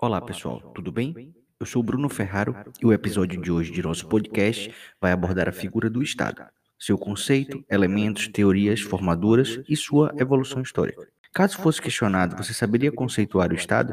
Olá 0.00 0.20
pessoal, 0.20 0.60
tudo 0.76 0.92
bem? 0.92 1.34
Eu 1.58 1.66
sou 1.66 1.80
o 1.80 1.82
Bruno 1.82 2.08
Ferraro 2.08 2.54
e 2.80 2.86
o 2.86 2.92
episódio 2.92 3.40
de 3.42 3.50
hoje 3.50 3.72
de 3.72 3.82
nosso 3.82 4.06
podcast 4.06 4.72
vai 5.00 5.10
abordar 5.10 5.48
a 5.48 5.52
figura 5.52 5.90
do 5.90 6.00
Estado, 6.00 6.44
seu 6.78 6.96
conceito, 6.96 7.64
elementos, 7.68 8.28
teorias, 8.28 8.80
formaduras 8.80 9.60
e 9.68 9.74
sua 9.74 10.14
evolução 10.16 10.62
histórica. 10.62 11.08
Caso 11.34 11.58
fosse 11.58 11.82
questionado, 11.82 12.36
você 12.36 12.54
saberia 12.54 12.92
conceituar 12.92 13.50
o 13.50 13.56
Estado? 13.56 13.92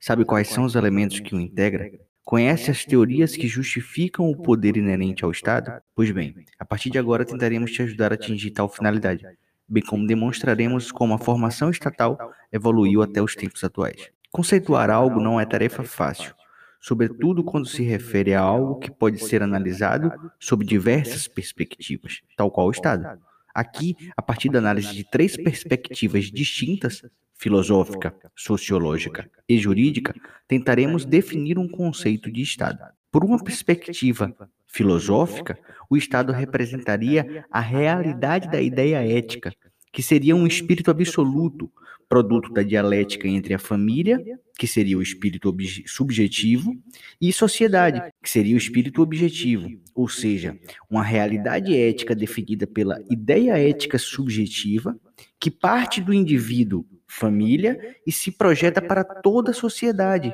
Sabe 0.00 0.24
quais 0.24 0.48
são 0.48 0.64
os 0.64 0.76
elementos 0.76 1.20
que 1.20 1.34
o 1.34 1.40
integram? 1.40 1.90
Conhece 2.24 2.70
as 2.70 2.82
teorias 2.82 3.36
que 3.36 3.46
justificam 3.46 4.30
o 4.30 4.42
poder 4.42 4.78
inerente 4.78 5.26
ao 5.26 5.30
Estado? 5.30 5.78
Pois 5.94 6.10
bem, 6.10 6.34
a 6.58 6.64
partir 6.64 6.88
de 6.88 6.98
agora 6.98 7.22
tentaremos 7.22 7.70
te 7.70 7.82
ajudar 7.82 8.12
a 8.12 8.14
atingir 8.14 8.50
tal 8.52 8.66
finalidade, 8.66 9.26
bem 9.68 9.82
como 9.82 10.06
demonstraremos 10.06 10.90
como 10.90 11.12
a 11.12 11.18
formação 11.18 11.68
estatal 11.68 12.32
evoluiu 12.50 13.02
até 13.02 13.20
os 13.20 13.34
tempos 13.34 13.62
atuais. 13.62 14.13
Conceituar 14.34 14.90
algo 14.90 15.20
não 15.20 15.40
é 15.40 15.46
tarefa 15.46 15.84
fácil, 15.84 16.34
sobretudo 16.80 17.44
quando 17.44 17.68
se 17.68 17.84
refere 17.84 18.34
a 18.34 18.40
algo 18.40 18.80
que 18.80 18.90
pode 18.90 19.20
ser 19.20 19.44
analisado 19.44 20.12
sob 20.40 20.64
diversas 20.64 21.28
perspectivas, 21.28 22.20
tal 22.36 22.50
qual 22.50 22.66
o 22.66 22.72
Estado. 22.72 23.16
Aqui, 23.54 23.94
a 24.16 24.20
partir 24.20 24.48
da 24.48 24.58
análise 24.58 24.92
de 24.92 25.08
três 25.08 25.36
perspectivas 25.36 26.32
distintas, 26.32 27.00
filosófica, 27.32 28.12
sociológica 28.34 29.30
e 29.48 29.56
jurídica, 29.56 30.12
tentaremos 30.48 31.04
definir 31.04 31.56
um 31.56 31.68
conceito 31.68 32.28
de 32.28 32.42
Estado. 32.42 32.80
Por 33.12 33.24
uma 33.24 33.40
perspectiva 33.40 34.34
filosófica, 34.66 35.56
o 35.88 35.96
Estado 35.96 36.32
representaria 36.32 37.46
a 37.52 37.60
realidade 37.60 38.50
da 38.50 38.60
ideia 38.60 38.96
ética, 39.16 39.54
que 39.92 40.02
seria 40.02 40.34
um 40.34 40.44
espírito 40.44 40.90
absoluto, 40.90 41.70
produto 42.14 42.52
da 42.52 42.62
dialética 42.62 43.26
entre 43.26 43.54
a 43.54 43.58
família, 43.58 44.22
que 44.56 44.68
seria 44.68 44.96
o 44.96 45.02
espírito 45.02 45.52
subjetivo, 45.84 46.72
e 47.20 47.32
sociedade, 47.32 48.00
que 48.22 48.30
seria 48.30 48.54
o 48.54 48.58
espírito 48.58 49.02
objetivo, 49.02 49.68
ou 49.92 50.08
seja, 50.08 50.56
uma 50.88 51.02
realidade 51.02 51.76
ética 51.76 52.14
definida 52.14 52.68
pela 52.68 53.00
ideia 53.10 53.58
ética 53.58 53.98
subjetiva, 53.98 54.96
que 55.40 55.50
parte 55.50 56.00
do 56.00 56.14
indivíduo, 56.14 56.86
família, 57.04 57.96
e 58.06 58.12
se 58.12 58.30
projeta 58.30 58.80
para 58.80 59.02
toda 59.02 59.50
a 59.50 59.54
sociedade, 59.54 60.32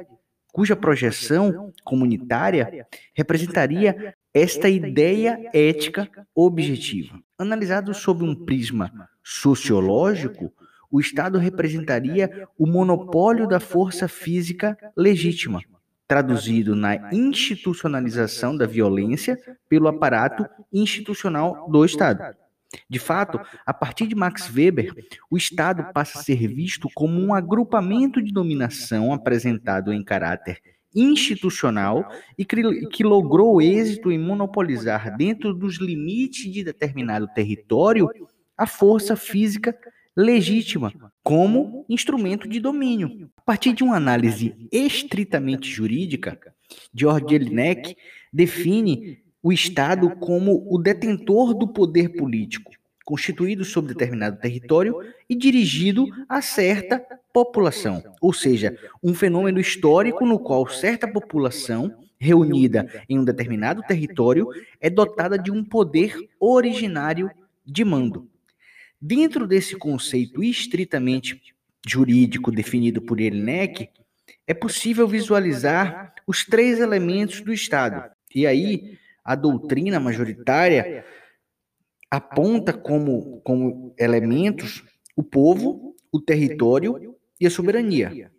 cuja 0.52 0.76
projeção 0.76 1.72
comunitária 1.82 2.86
representaria 3.14 4.14
esta 4.34 4.68
ideia 4.68 5.48
ética 5.54 6.10
objetiva. 6.34 7.18
Analisado 7.38 7.94
sob 7.94 8.22
um 8.22 8.34
prisma 8.34 8.92
sociológico, 9.24 10.52
o 10.90 11.00
Estado 11.00 11.38
representaria 11.38 12.48
o 12.58 12.66
monopólio 12.66 13.46
da 13.46 13.60
força 13.60 14.08
física 14.08 14.76
legítima, 14.96 15.62
traduzido 16.08 16.74
na 16.74 17.12
institucionalização 17.12 18.56
da 18.56 18.66
violência 18.66 19.38
pelo 19.68 19.86
aparato 19.86 20.44
institucional 20.72 21.70
do 21.70 21.84
Estado. 21.84 22.36
De 22.88 22.98
fato, 22.98 23.40
a 23.66 23.74
partir 23.74 24.06
de 24.06 24.14
Max 24.14 24.48
Weber, 24.52 24.94
o 25.30 25.36
Estado 25.36 25.92
passa 25.92 26.18
a 26.18 26.22
ser 26.22 26.46
visto 26.48 26.88
como 26.94 27.20
um 27.20 27.34
agrupamento 27.34 28.22
de 28.22 28.32
dominação 28.32 29.12
apresentado 29.12 29.92
em 29.92 30.04
caráter 30.04 30.60
institucional 30.94 32.08
e 32.36 32.44
que 32.44 33.04
logrou 33.04 33.62
êxito 33.62 34.10
em 34.10 34.18
monopolizar, 34.18 35.16
dentro 35.16 35.54
dos 35.54 35.78
limites 35.78 36.52
de 36.52 36.64
determinado 36.64 37.28
território, 37.28 38.08
a 38.56 38.66
força 38.66 39.16
física 39.16 39.76
legítima 40.20 40.92
como 41.22 41.84
instrumento 41.88 42.46
de 42.46 42.60
domínio. 42.60 43.30
A 43.38 43.42
partir 43.42 43.72
de 43.72 43.82
uma 43.82 43.96
análise 43.96 44.54
estritamente 44.70 45.68
jurídica, 45.68 46.38
George 46.94 47.34
Elinek 47.34 47.96
define 48.32 49.18
o 49.42 49.52
Estado 49.52 50.10
como 50.16 50.66
o 50.70 50.78
detentor 50.78 51.54
do 51.54 51.66
poder 51.66 52.10
político, 52.10 52.70
constituído 53.04 53.64
sobre 53.64 53.94
determinado 53.94 54.38
território 54.38 54.94
e 55.28 55.34
dirigido 55.34 56.06
a 56.28 56.42
certa 56.42 57.02
população, 57.32 58.02
ou 58.20 58.32
seja, 58.32 58.76
um 59.02 59.14
fenômeno 59.14 59.58
histórico 59.58 60.26
no 60.26 60.38
qual 60.38 60.66
certa 60.68 61.08
população 61.08 61.94
reunida 62.18 62.86
em 63.08 63.18
um 63.18 63.24
determinado 63.24 63.82
território 63.82 64.46
é 64.78 64.90
dotada 64.90 65.38
de 65.38 65.50
um 65.50 65.64
poder 65.64 66.14
originário 66.38 67.30
de 67.64 67.84
mando. 67.84 68.29
Dentro 69.00 69.46
desse 69.46 69.76
conceito 69.76 70.42
estritamente 70.42 71.40
jurídico 71.86 72.52
definido 72.52 73.00
por 73.00 73.18
Elinek, 73.18 73.88
é 74.46 74.52
possível 74.52 75.08
visualizar 75.08 76.14
os 76.26 76.44
três 76.44 76.78
elementos 76.80 77.40
do 77.40 77.52
Estado. 77.52 78.10
E 78.34 78.46
aí, 78.46 78.98
a 79.24 79.34
doutrina 79.34 79.98
majoritária 79.98 81.04
aponta 82.10 82.72
como, 82.72 83.40
como 83.40 83.94
elementos 83.98 84.84
o 85.16 85.22
povo, 85.22 85.94
o 86.12 86.20
território 86.20 87.16
e 87.40 87.46
a 87.46 87.50
soberania. 87.50 88.30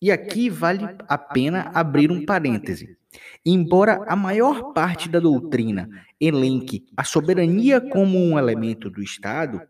E 0.00 0.10
aqui 0.10 0.50
vale 0.50 0.84
a 1.08 1.16
pena 1.16 1.70
abrir 1.72 2.10
um 2.10 2.24
parêntese. 2.24 2.98
Embora 3.46 4.04
a 4.08 4.16
maior 4.16 4.72
parte 4.72 5.08
da 5.08 5.20
doutrina 5.20 5.88
elenque 6.20 6.86
a 6.96 7.04
soberania 7.04 7.80
como 7.80 8.18
um 8.18 8.38
elemento 8.38 8.90
do 8.90 9.02
Estado, 9.02 9.62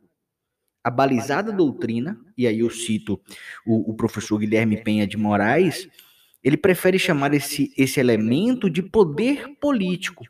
a 0.84 0.90
balizada 0.90 1.52
doutrina, 1.52 2.18
e 2.36 2.46
aí 2.46 2.60
eu 2.60 2.70
cito 2.70 3.20
o, 3.64 3.90
o, 3.90 3.94
professor 3.94 4.38
Guilherme 4.38 4.82
Penha 4.82 5.06
de 5.06 5.16
Moraes, 5.16 5.88
ele 6.42 6.56
prefere 6.56 6.98
chamar 6.98 7.32
esse, 7.34 7.72
esse 7.76 8.00
elemento 8.00 8.68
de 8.68 8.82
poder 8.82 9.56
político. 9.60 10.24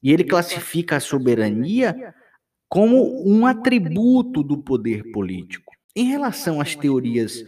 E 0.00 0.12
ele 0.12 0.22
classifica 0.22 0.96
a 0.96 1.00
soberania 1.00 2.14
como 2.68 3.28
um 3.28 3.46
atributo 3.46 4.42
do 4.44 4.58
poder 4.58 5.10
político. 5.10 5.72
Em 5.96 6.04
relação 6.04 6.60
às 6.60 6.76
teorias 6.76 7.42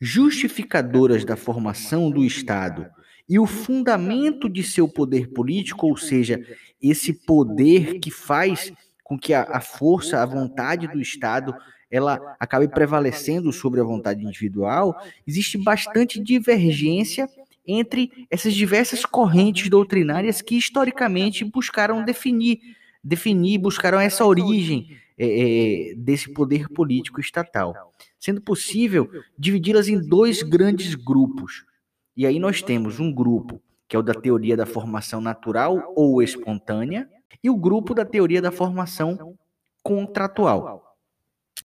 justificadoras 0.00 1.24
da 1.24 1.36
formação 1.36 2.10
do 2.10 2.24
Estado 2.24 2.86
e 3.28 3.38
o 3.40 3.46
fundamento 3.46 4.48
de 4.48 4.62
seu 4.62 4.88
poder 4.88 5.32
político, 5.32 5.86
ou 5.86 5.96
seja, 5.96 6.40
esse 6.80 7.12
poder 7.12 7.98
que 7.98 8.10
faz 8.10 8.72
com 9.06 9.16
que 9.16 9.32
a, 9.32 9.42
a 9.42 9.60
força, 9.60 10.20
a 10.20 10.26
vontade 10.26 10.88
do 10.88 11.00
Estado 11.00 11.54
ela 11.88 12.20
acabe 12.40 12.66
prevalecendo 12.66 13.52
sobre 13.52 13.80
a 13.80 13.84
vontade 13.84 14.24
individual, 14.24 15.00
existe 15.24 15.56
bastante 15.56 16.20
divergência 16.20 17.28
entre 17.64 18.10
essas 18.28 18.54
diversas 18.54 19.04
correntes 19.04 19.68
doutrinárias 19.68 20.42
que 20.42 20.56
historicamente 20.56 21.44
buscaram 21.44 22.04
definir, 22.04 22.58
definir, 23.02 23.58
buscaram 23.58 24.00
essa 24.00 24.26
origem 24.26 24.96
é, 25.16 25.94
desse 25.96 26.32
poder 26.32 26.68
político 26.68 27.20
estatal, 27.20 27.92
sendo 28.18 28.40
possível 28.40 29.08
dividi-las 29.38 29.86
em 29.86 30.00
dois 30.00 30.42
grandes 30.42 30.96
grupos. 30.96 31.64
E 32.16 32.26
aí 32.26 32.40
nós 32.40 32.60
temos 32.60 32.98
um 32.98 33.12
grupo 33.12 33.62
que 33.88 33.94
é 33.94 33.98
o 33.98 34.02
da 34.02 34.14
teoria 34.14 34.56
da 34.56 34.66
formação 34.66 35.20
natural 35.20 35.92
ou 35.94 36.20
espontânea, 36.20 37.08
e 37.42 37.50
o 37.50 37.56
grupo 37.56 37.94
da 37.94 38.04
teoria 38.04 38.42
da 38.42 38.50
formação 38.50 39.36
contratual. 39.82 40.96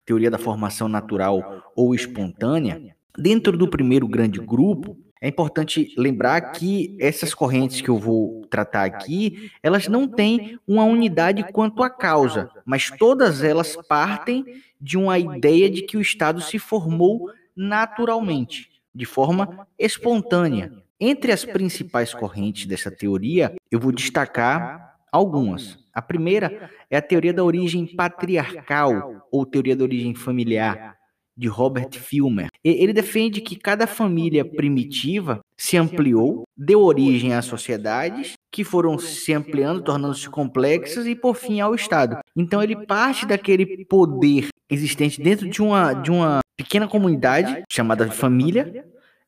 Teoria 0.04 0.31
da 0.31 0.38
formação 0.38 0.88
natural 0.88 1.72
ou 1.75 1.94
espontânea. 1.94 2.94
Dentro 3.16 3.56
do 3.56 3.69
primeiro 3.69 4.06
grande 4.09 4.38
grupo, 4.38 4.97
é 5.22 5.28
importante 5.28 5.93
lembrar 5.99 6.53
que 6.53 6.97
essas 6.99 7.34
correntes 7.34 7.82
que 7.82 7.91
eu 7.91 7.99
vou 7.99 8.47
tratar 8.47 8.84
aqui, 8.84 9.50
elas 9.62 9.87
não 9.87 10.09
têm 10.09 10.59
uma 10.66 10.84
unidade 10.84 11.44
quanto 11.53 11.82
à 11.82 11.91
causa, 11.91 12.50
mas 12.65 12.91
todas 12.91 13.43
elas 13.43 13.76
partem 13.87 14.44
de 14.81 14.96
uma 14.96 15.19
ideia 15.19 15.69
de 15.69 15.82
que 15.82 15.99
o 15.99 16.00
Estado 16.00 16.40
se 16.40 16.58
formou 16.58 17.31
naturalmente, 17.55 18.70
de 18.94 19.05
forma 19.05 19.67
espontânea. 19.79 20.73
Entre 20.99 21.32
as 21.32 21.44
principais 21.44 22.14
correntes 22.14 22.64
dessa 22.67 22.90
teoria, 22.90 23.55
eu 23.70 23.79
vou 23.79 23.93
destacar 23.93 24.89
Algumas. 25.12 25.79
A 25.93 26.01
primeira 26.01 26.71
é 26.89 26.97
a 26.97 27.03
teoria 27.03 27.33
da 27.33 27.45
origem 27.45 27.87
patriarcal 27.87 29.27
ou 29.31 29.45
teoria 29.45 29.77
da 29.77 29.85
origem 29.85 30.15
familiar 30.15 30.97
de 31.37 31.49
Robert 31.49 31.91
Filmer. 31.93 32.49
Ele 32.62 32.93
defende 32.93 33.41
que 33.41 33.57
cada 33.57 33.87
família 33.87 34.45
primitiva 34.45 35.41
se 35.57 35.77
ampliou, 35.77 36.45
deu 36.55 36.83
origem 36.83 37.33
a 37.33 37.41
sociedades 37.41 38.35
que 38.53 38.62
foram 38.62 38.99
se 38.99 39.33
ampliando, 39.33 39.83
tornando-se 39.83 40.29
complexas 40.29 41.07
e 41.07 41.15
por 41.15 41.35
fim 41.35 41.61
ao 41.61 41.75
Estado. 41.75 42.19
Então 42.37 42.62
ele 42.62 42.87
parte 42.87 43.25
daquele 43.25 43.87
poder 43.87 44.49
existente 44.69 45.21
dentro 45.21 45.49
de 45.49 45.62
uma 45.62 45.95
de 45.95 46.11
uma 46.11 46.41
pequena 46.57 46.87
comunidade 46.87 47.65
chamada 47.71 48.11
família 48.11 48.85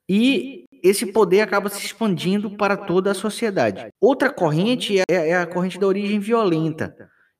e 0.06 0.61
esse 0.82 1.06
poder 1.06 1.40
acaba 1.40 1.68
se 1.68 1.84
expandindo 1.84 2.56
para 2.56 2.76
toda 2.76 3.10
a 3.10 3.14
sociedade. 3.14 3.88
Outra 4.00 4.30
corrente 4.30 4.98
é, 4.98 5.04
é 5.08 5.36
a 5.36 5.46
corrente 5.46 5.78
da 5.78 5.86
origem 5.86 6.18
violenta 6.18 6.94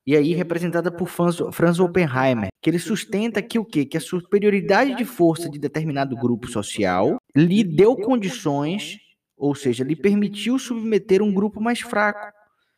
e 0.05 0.15
aí 0.15 0.33
representada 0.33 0.91
por 0.91 1.07
Franz, 1.07 1.37
Franz 1.51 1.79
Oppenheimer, 1.79 2.49
que 2.61 2.69
ele 2.69 2.79
sustenta 2.79 3.41
que 3.41 3.57
o 3.57 3.65
quê? 3.65 3.85
Que 3.85 3.97
a 3.97 4.01
superioridade 4.01 4.95
de 4.95 5.05
força 5.05 5.49
de 5.49 5.57
determinado 5.57 6.15
grupo 6.15 6.47
social 6.47 7.17
lhe 7.35 7.63
deu 7.63 7.95
condições, 7.95 8.97
ou 9.37 9.55
seja, 9.55 9.83
lhe 9.83 9.95
permitiu 9.95 10.59
submeter 10.59 11.21
um 11.21 11.33
grupo 11.33 11.61
mais 11.61 11.79
fraco, 11.79 12.33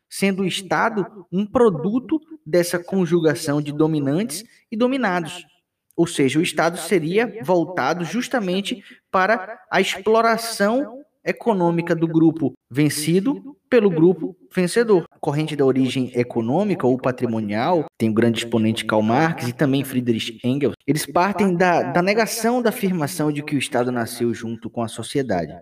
sendo 0.08 0.42
o 0.42 0.46
Estado 0.46 1.26
um 1.32 1.44
produto 1.44 2.20
dessa 2.44 2.78
conjugação 2.78 3.60
de 3.60 3.72
dominantes 3.72 4.44
e 4.70 4.76
dominados. 4.76 5.44
Ou 5.96 6.06
seja, 6.06 6.38
o 6.38 6.42
Estado 6.42 6.76
seria 6.78 7.40
voltado 7.42 8.04
justamente 8.04 8.84
para 9.10 9.60
a 9.70 9.80
exploração 9.80 11.02
econômica 11.24 11.94
do 11.94 12.06
grupo 12.06 12.52
vencido 12.70 13.56
pelo 13.68 13.90
grupo 13.90 14.36
vencedor. 14.54 15.06
A 15.10 15.18
corrente 15.18 15.56
da 15.56 15.64
origem 15.64 16.12
econômica 16.14 16.86
ou 16.86 16.96
patrimonial, 16.96 17.86
tem 17.98 18.08
o 18.08 18.14
grande 18.14 18.38
exponente 18.38 18.84
Karl 18.84 19.02
Marx 19.02 19.48
e 19.48 19.52
também 19.52 19.82
Friedrich 19.82 20.38
Engels, 20.44 20.74
eles 20.86 21.04
partem 21.04 21.56
da, 21.56 21.82
da 21.82 22.00
negação 22.00 22.62
da 22.62 22.68
afirmação 22.68 23.32
de 23.32 23.42
que 23.42 23.56
o 23.56 23.58
Estado 23.58 23.90
nasceu 23.90 24.32
junto 24.32 24.70
com 24.70 24.82
a 24.82 24.88
sociedade. 24.88 25.52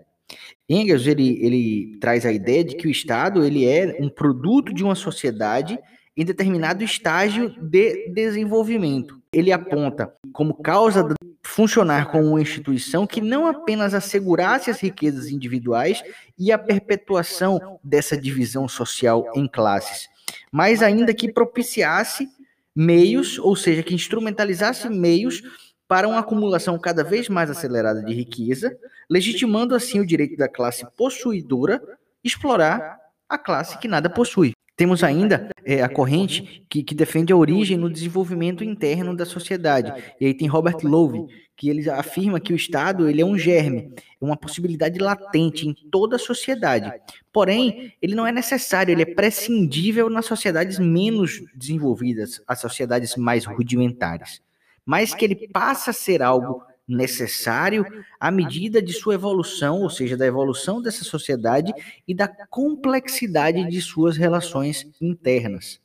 Engels 0.69 1.07
ele, 1.07 1.39
ele 1.43 1.97
traz 1.99 2.25
a 2.25 2.31
ideia 2.31 2.63
de 2.63 2.75
que 2.75 2.87
o 2.87 2.91
Estado 2.91 3.43
ele 3.43 3.65
é 3.65 3.97
um 3.99 4.09
produto 4.09 4.73
de 4.73 4.83
uma 4.83 4.95
sociedade 4.95 5.79
em 6.17 6.23
determinado 6.23 6.83
estágio 6.83 7.49
de 7.61 8.09
desenvolvimento. 8.09 9.19
Ele 9.35 9.51
aponta 9.51 10.13
como 10.31 10.53
causa 10.53 11.03
de 11.03 11.13
funcionar 11.43 12.09
como 12.09 12.29
uma 12.29 12.41
instituição 12.41 13.05
que 13.05 13.19
não 13.19 13.47
apenas 13.47 13.93
assegurasse 13.93 14.71
as 14.71 14.79
riquezas 14.79 15.27
individuais 15.27 16.01
e 16.39 16.53
a 16.53 16.57
perpetuação 16.57 17.77
dessa 17.83 18.17
divisão 18.17 18.65
social 18.65 19.29
em 19.35 19.45
classes, 19.45 20.07
mas 20.49 20.81
ainda 20.81 21.13
que 21.13 21.29
propiciasse 21.29 22.29
meios, 22.73 23.37
ou 23.37 23.57
seja, 23.57 23.83
que 23.83 23.93
instrumentalizasse 23.93 24.87
meios 24.87 25.43
para 25.85 26.07
uma 26.07 26.19
acumulação 26.19 26.79
cada 26.79 27.03
vez 27.03 27.27
mais 27.27 27.49
acelerada 27.49 28.01
de 28.01 28.13
riqueza, 28.13 28.77
legitimando 29.09 29.75
assim 29.75 29.99
o 29.99 30.05
direito 30.05 30.37
da 30.37 30.47
classe 30.47 30.87
possuidora 30.95 31.81
explorar 32.23 32.97
a 33.27 33.37
classe 33.37 33.77
que 33.79 33.87
nada 33.89 34.09
possui. 34.09 34.53
Temos 34.75 35.05
ainda 35.05 35.49
é, 35.63 35.81
a 35.81 35.87
corrente 35.87 36.65
que, 36.69 36.83
que, 36.83 36.93
defende 36.93 37.31
a 37.31 37.37
origem 37.37 37.77
no 37.77 37.89
desenvolvimento 37.89 38.61
interno 38.61 39.15
da 39.15 39.25
sociedade. 39.25 39.93
E 40.19 40.25
aí 40.25 40.33
tem 40.33 40.49
Robert 40.49 40.79
Lowe, 40.83 41.27
que 41.55 41.69
ele 41.69 41.89
afirma 41.89 42.41
que 42.41 42.51
o 42.51 42.55
Estado 42.55 43.09
ele 43.09 43.21
é 43.21 43.25
um 43.25 43.37
germe, 43.37 43.93
uma 44.19 44.35
possibilidade 44.35 44.99
latente 44.99 45.65
em 45.65 45.73
toda 45.89 46.17
a 46.17 46.19
sociedade. 46.19 46.91
Porém, 47.31 47.93
ele 48.01 48.15
não 48.15 48.27
é 48.27 48.33
necessário, 48.33 48.91
ele 48.91 49.03
é 49.03 49.15
prescindível 49.15 50.09
nas 50.09 50.25
sociedades 50.25 50.77
menos 50.77 51.41
desenvolvidas, 51.55 52.41
as 52.45 52.59
sociedades 52.59 53.15
mais 53.15 53.45
rudimentares. 53.45 54.41
Mas 54.85 55.15
que 55.15 55.23
ele 55.23 55.47
passa 55.47 55.91
a 55.91 55.93
ser 55.93 56.21
algo 56.21 56.61
necessário 56.87 57.85
à 58.19 58.29
medida 58.29 58.81
de 58.81 58.93
sua 58.93 59.15
evolução, 59.15 59.81
ou 59.81 59.89
seja, 59.89 60.15
da 60.15 60.25
evolução 60.25 60.81
dessa 60.81 61.03
sociedade 61.03 61.73
e 62.07 62.13
da 62.13 62.27
complexidade 62.27 63.67
de 63.67 63.81
suas 63.81 64.17
relações 64.17 64.87
internas. 65.01 65.79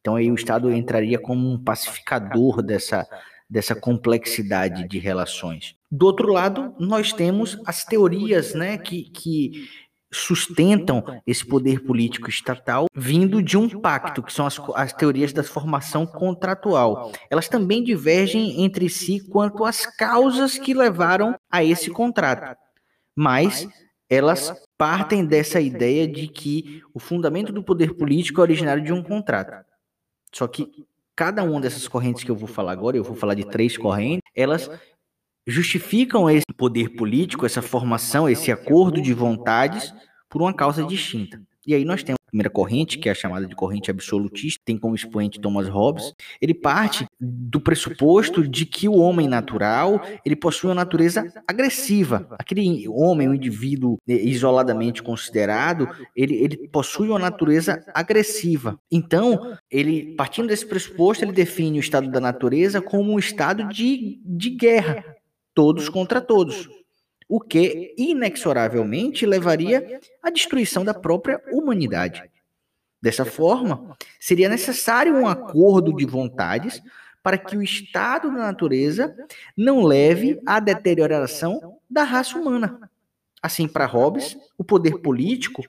Então 0.00 0.16
aí 0.16 0.30
o 0.30 0.34
Estado 0.34 0.70
entraria 0.72 1.18
como 1.18 1.48
um 1.48 1.56
pacificador 1.56 2.60
dessa, 2.60 3.06
dessa 3.48 3.74
complexidade 3.74 4.86
de 4.88 4.98
relações. 4.98 5.76
Do 5.90 6.06
outro 6.06 6.32
lado, 6.32 6.74
nós 6.78 7.12
temos 7.12 7.58
as 7.66 7.84
teorias 7.84 8.54
né, 8.54 8.78
que, 8.78 9.04
que 9.10 9.68
sustentam 10.12 11.02
esse 11.26 11.44
poder 11.44 11.80
político 11.80 12.28
estatal 12.28 12.86
vindo 12.94 13.42
de 13.42 13.56
um 13.56 13.68
pacto, 13.68 14.22
que 14.22 14.32
são 14.32 14.46
as, 14.46 14.60
as 14.74 14.92
teorias 14.92 15.32
da 15.32 15.42
formação 15.42 16.06
contratual. 16.06 17.10
Elas 17.30 17.48
também 17.48 17.82
divergem 17.82 18.62
entre 18.62 18.88
si 18.88 19.20
quanto 19.28 19.64
às 19.64 19.86
causas 19.86 20.58
que 20.58 20.74
levaram 20.74 21.34
a 21.50 21.64
esse 21.64 21.90
contrato, 21.90 22.56
mas 23.16 23.66
elas 24.08 24.52
partem 24.76 25.24
dessa 25.24 25.60
ideia 25.60 26.06
de 26.06 26.28
que 26.28 26.82
o 26.92 27.00
fundamento 27.00 27.52
do 27.52 27.62
poder 27.62 27.94
político 27.94 28.40
é 28.40 28.42
originário 28.42 28.84
de 28.84 28.92
um 28.92 29.02
contrato. 29.02 29.64
Só 30.30 30.46
que 30.46 30.70
cada 31.16 31.42
uma 31.42 31.60
dessas 31.60 31.88
correntes 31.88 32.22
que 32.24 32.30
eu 32.30 32.36
vou 32.36 32.48
falar 32.48 32.72
agora, 32.72 32.96
eu 32.96 33.04
vou 33.04 33.16
falar 33.16 33.34
de 33.34 33.44
três 33.44 33.76
correntes, 33.76 34.30
elas 34.34 34.70
justificam 35.46 36.28
esse 36.30 36.52
poder 36.56 36.90
político, 36.90 37.46
essa 37.46 37.62
formação, 37.62 38.28
esse 38.28 38.52
acordo 38.52 39.00
de 39.00 39.12
vontades 39.12 39.92
por 40.28 40.42
uma 40.42 40.54
causa 40.54 40.84
distinta. 40.84 41.40
E 41.64 41.74
aí 41.74 41.84
nós 41.84 42.02
temos 42.02 42.18
a 42.20 42.30
primeira 42.30 42.50
corrente, 42.50 42.98
que 42.98 43.08
é 43.08 43.12
a 43.12 43.14
chamada 43.14 43.46
de 43.46 43.54
corrente 43.54 43.88
absolutista, 43.88 44.60
tem 44.64 44.76
como 44.76 44.96
expoente 44.96 45.40
Thomas 45.40 45.68
Hobbes. 45.68 46.12
Ele 46.40 46.54
parte 46.54 47.06
do 47.20 47.60
pressuposto 47.60 48.46
de 48.48 48.66
que 48.66 48.88
o 48.88 48.96
homem 48.96 49.28
natural, 49.28 50.02
ele 50.24 50.34
possui 50.34 50.70
uma 50.70 50.74
natureza 50.74 51.24
agressiva. 51.46 52.26
Aquele 52.32 52.88
homem, 52.88 53.28
o 53.28 53.34
indivíduo 53.34 53.96
isoladamente 54.08 55.04
considerado, 55.04 55.88
ele, 56.16 56.34
ele 56.34 56.68
possui 56.68 57.08
uma 57.08 57.18
natureza 57.18 57.80
agressiva. 57.94 58.76
Então, 58.90 59.56
ele, 59.70 60.16
partindo 60.16 60.48
desse 60.48 60.66
pressuposto, 60.66 61.24
ele 61.24 61.32
define 61.32 61.78
o 61.78 61.80
estado 61.80 62.10
da 62.10 62.18
natureza 62.18 62.82
como 62.82 63.12
um 63.12 63.18
estado 63.20 63.68
de, 63.68 64.20
de 64.24 64.50
guerra, 64.50 65.04
todos 65.54 65.88
contra 65.88 66.20
todos 66.20 66.68
o 67.28 67.40
que 67.40 67.94
inexoravelmente 67.96 69.24
levaria 69.24 69.98
à 70.22 70.28
destruição 70.28 70.84
da 70.84 70.92
própria 70.92 71.42
humanidade. 71.50 72.22
Dessa 73.00 73.24
forma, 73.24 73.96
seria 74.20 74.50
necessário 74.50 75.14
um 75.14 75.26
acordo 75.26 75.96
de 75.96 76.04
vontades 76.04 76.82
para 77.22 77.38
que 77.38 77.56
o 77.56 77.62
estado 77.62 78.28
da 78.28 78.36
natureza 78.36 79.16
não 79.56 79.82
leve 79.82 80.38
à 80.44 80.60
deterioração 80.60 81.78
da 81.88 82.02
raça 82.04 82.36
humana. 82.36 82.78
Assim, 83.42 83.66
para 83.66 83.86
Hobbes, 83.86 84.36
o 84.58 84.62
poder 84.62 84.98
político 84.98 85.62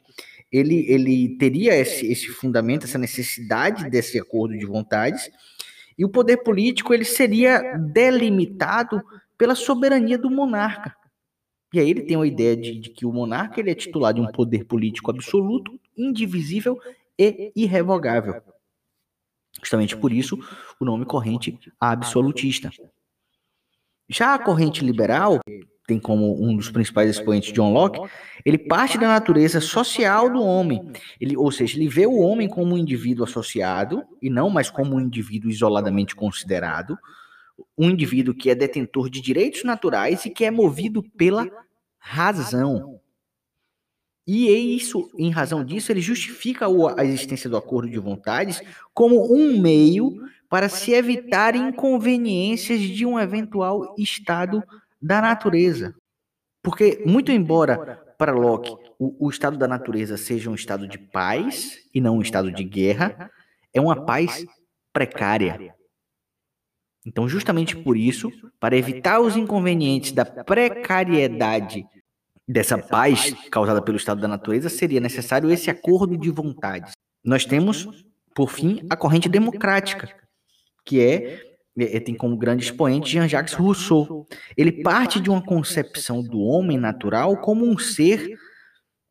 ele, 0.52 0.86
ele 0.88 1.38
teria 1.38 1.76
esse, 1.76 2.06
esse 2.12 2.28
fundamento, 2.28 2.84
essa 2.86 2.98
necessidade 2.98 3.90
desse 3.90 4.20
acordo 4.20 4.58
de 4.58 4.66
vontades, 4.66 5.32
e 5.98 6.04
o 6.04 6.10
poder 6.10 6.38
político 6.38 6.94
ele 6.94 7.06
seria 7.06 7.78
delimitado 7.78 9.02
pela 9.44 9.56
soberania 9.56 10.18
do 10.18 10.32
monarca. 10.32 10.96
E 11.74 11.78
aí 11.78 11.90
ele 11.90 12.04
tem 12.04 12.16
uma 12.16 12.26
ideia 12.26 12.56
de, 12.56 12.80
de 12.80 12.90
que 12.92 13.06
o 13.06 13.12
monarca 13.12 13.60
ele 13.60 13.72
é 13.72 13.76
titular 13.76 14.14
de 14.14 14.22
um 14.22 14.32
poder 14.32 14.64
político 14.64 15.12
absoluto, 15.12 15.78
indivisível 15.98 16.80
e 17.20 17.52
irrevogável. 17.54 18.42
Justamente 19.60 19.98
por 19.98 20.14
isso, 20.14 20.40
o 20.80 20.86
nome 20.86 21.04
corrente 21.04 21.60
absolutista. 21.78 22.72
Já 24.08 24.34
a 24.34 24.40
corrente 24.40 24.86
liberal, 24.86 25.42
tem 25.86 26.00
como 26.00 26.42
um 26.42 26.56
dos 26.56 26.72
principais 26.72 27.10
expoentes 27.10 27.52
John 27.52 27.74
Locke, 27.74 28.00
ele 28.46 28.58
parte 28.58 28.98
da 28.98 29.10
natureza 29.10 29.60
social 29.60 30.32
do 30.32 30.42
homem. 30.42 30.90
Ele, 31.20 31.36
ou 31.36 31.52
seja, 31.52 31.76
ele 31.78 31.90
vê 31.90 32.06
o 32.08 32.20
homem 32.20 32.48
como 32.48 32.76
um 32.76 32.78
indivíduo 32.78 33.26
associado 33.26 34.06
e 34.22 34.30
não 34.30 34.50
mais 34.50 34.70
como 34.70 34.96
um 34.96 35.02
indivíduo 35.02 35.52
isoladamente 35.52 36.16
considerado, 36.16 36.98
um 37.78 37.90
indivíduo 37.90 38.34
que 38.34 38.50
é 38.50 38.56
detentor 38.56 39.10
de 39.10 39.22
direitos 39.22 39.64
naturais 39.64 40.26
e 40.26 40.30
que 40.30 40.46
é 40.46 40.52
movido 40.52 41.04
pela 41.18 41.48
razão. 41.98 43.00
E 44.26 44.50
isso, 44.76 45.10
em 45.18 45.30
razão 45.30 45.66
disso, 45.66 45.92
ele 45.92 46.00
justifica 46.00 46.66
a 46.98 47.04
existência 47.04 47.50
do 47.50 47.58
acordo 47.58 47.90
de 47.90 48.00
vontades 48.00 48.62
como 48.94 49.34
um 49.34 49.60
meio 49.60 50.22
para 50.50 50.70
se 50.70 50.92
evitar 50.94 51.56
inconveniências 51.56 52.80
de 52.80 53.06
um 53.06 53.20
eventual 53.20 53.96
estado 53.98 54.64
da 55.02 55.22
natureza. 55.22 55.94
Porque, 56.62 57.04
muito 57.06 57.32
embora 57.32 58.02
para 58.18 58.32
Locke 58.32 58.72
o, 58.98 59.28
o 59.28 59.30
estado 59.30 59.58
da 59.58 59.68
natureza 59.68 60.16
seja 60.16 60.50
um 60.50 60.56
estado 60.56 60.88
de 60.88 60.98
paz 60.98 61.80
e 61.94 62.00
não 62.00 62.18
um 62.18 62.22
estado 62.22 62.50
de 62.52 62.64
guerra, 62.64 63.30
é 63.74 63.82
uma 63.82 64.06
paz 64.06 64.46
precária. 64.94 65.76
Então, 67.06 67.28
justamente 67.28 67.76
por 67.76 67.98
isso, 67.98 68.32
para 68.60 68.78
evitar 68.78 69.20
os 69.20 69.36
inconvenientes 69.36 70.12
da 70.12 70.24
precariedade 70.26 71.86
dessa 72.48 72.78
paz 72.78 73.34
causada 73.52 73.82
pelo 73.82 73.98
estado 73.98 74.22
da 74.22 74.28
natureza, 74.28 74.70
seria 74.70 75.00
necessário 75.00 75.52
esse 75.52 75.70
acordo 75.70 76.18
de 76.18 76.30
vontades. 76.30 76.94
Nós 77.24 77.46
temos, 77.46 77.88
por 78.36 78.50
fim, 78.50 78.86
a 78.90 78.96
corrente 78.96 79.28
democrática, 79.28 80.10
que 80.86 81.02
é, 81.02 81.42
é 81.78 82.00
tem 82.00 82.16
como 82.16 82.38
grande 82.38 82.64
expoente 82.64 83.12
Jean-Jacques 83.12 83.54
Rousseau. 83.54 84.26
Ele 84.56 84.84
parte 84.84 85.20
de 85.20 85.30
uma 85.30 85.42
concepção 85.42 86.22
do 86.22 86.40
homem 86.40 86.78
natural 86.78 87.38
como 87.38 87.66
um 87.66 87.78
ser 87.78 88.38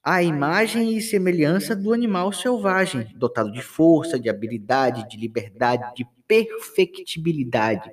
à 0.02 0.22
imagem 0.22 0.96
e 0.96 1.00
semelhança 1.00 1.76
do 1.76 1.92
animal 1.92 2.32
selvagem, 2.32 3.06
dotado 3.14 3.52
de 3.52 3.62
força, 3.62 4.18
de 4.18 4.28
habilidade, 4.28 5.08
de 5.08 5.16
liberdade, 5.16 5.94
de 5.94 6.06
perfectibilidade, 6.26 7.92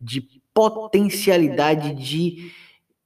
de 0.00 0.20
potencialidade 0.52 1.94
de, 1.94 2.52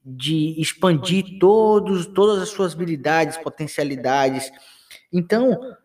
de 0.04 0.61
expandir 0.61 1.38
todos, 1.38 2.07
todas 2.07 2.42
as 2.42 2.49
suas 2.49 2.75
habilidades, 2.75 3.37
potencialidades. 3.37 4.50
Então, 5.12 5.76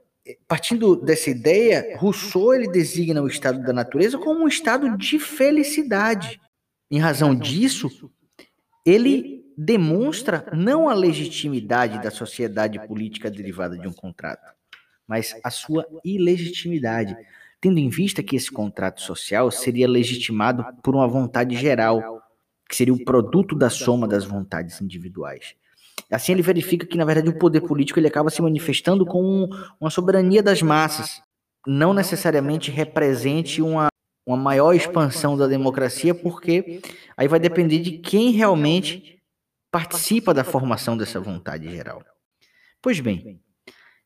partindo 0.47 0.95
dessa 0.95 1.29
ideia, 1.29 1.97
Rousseau 1.97 2.53
ele 2.53 2.67
designa 2.67 3.21
o 3.21 3.27
estado 3.27 3.61
da 3.61 3.73
natureza 3.73 4.17
como 4.17 4.43
um 4.43 4.47
estado 4.47 4.97
de 4.97 5.19
felicidade. 5.19 6.39
Em 6.89 6.99
razão 6.99 7.35
disso, 7.35 7.89
ele 8.85 9.34
demonstra 9.57 10.45
não 10.53 10.89
a 10.89 10.93
legitimidade 10.93 12.01
da 12.01 12.11
sociedade 12.11 12.79
política 12.87 13.29
derivada 13.29 13.77
de 13.77 13.87
um 13.87 13.93
contrato, 13.93 14.53
mas 15.07 15.35
a 15.43 15.49
sua 15.49 15.85
ilegitimidade, 16.03 17.15
tendo 17.61 17.79
em 17.79 17.89
vista 17.89 18.21
que 18.21 18.35
esse 18.35 18.51
contrato 18.51 19.01
social 19.01 19.49
seria 19.51 19.87
legitimado 19.87 20.65
por 20.83 20.95
uma 20.95 21.07
vontade 21.07 21.55
geral, 21.55 22.21
que 22.67 22.75
seria 22.75 22.93
o 22.93 23.03
produto 23.03 23.55
da 23.55 23.69
soma 23.69 24.07
das 24.07 24.25
vontades 24.25 24.81
individuais. 24.81 25.55
Assim 26.11 26.33
ele 26.33 26.41
verifica 26.41 26.85
que, 26.85 26.97
na 26.97 27.05
verdade, 27.05 27.29
o 27.29 27.37
poder 27.37 27.61
político 27.61 27.99
ele 27.99 28.07
acaba 28.07 28.29
se 28.29 28.41
manifestando 28.41 29.05
com 29.05 29.49
uma 29.79 29.89
soberania 29.89 30.43
das 30.43 30.61
massas, 30.61 31.21
não 31.65 31.93
necessariamente 31.93 32.69
represente 32.69 33.61
uma, 33.61 33.87
uma 34.25 34.37
maior 34.37 34.73
expansão 34.73 35.37
da 35.37 35.47
democracia, 35.47 36.13
porque 36.13 36.81
aí 37.15 37.27
vai 37.27 37.39
depender 37.39 37.79
de 37.79 37.97
quem 37.99 38.31
realmente 38.31 39.15
participa 39.75 40.33
da 40.33 40.45
formação 40.45 40.95
dessa 40.95 41.19
vontade 41.19 41.69
geral. 41.69 42.01
Pois 42.81 43.01
bem, 43.01 43.41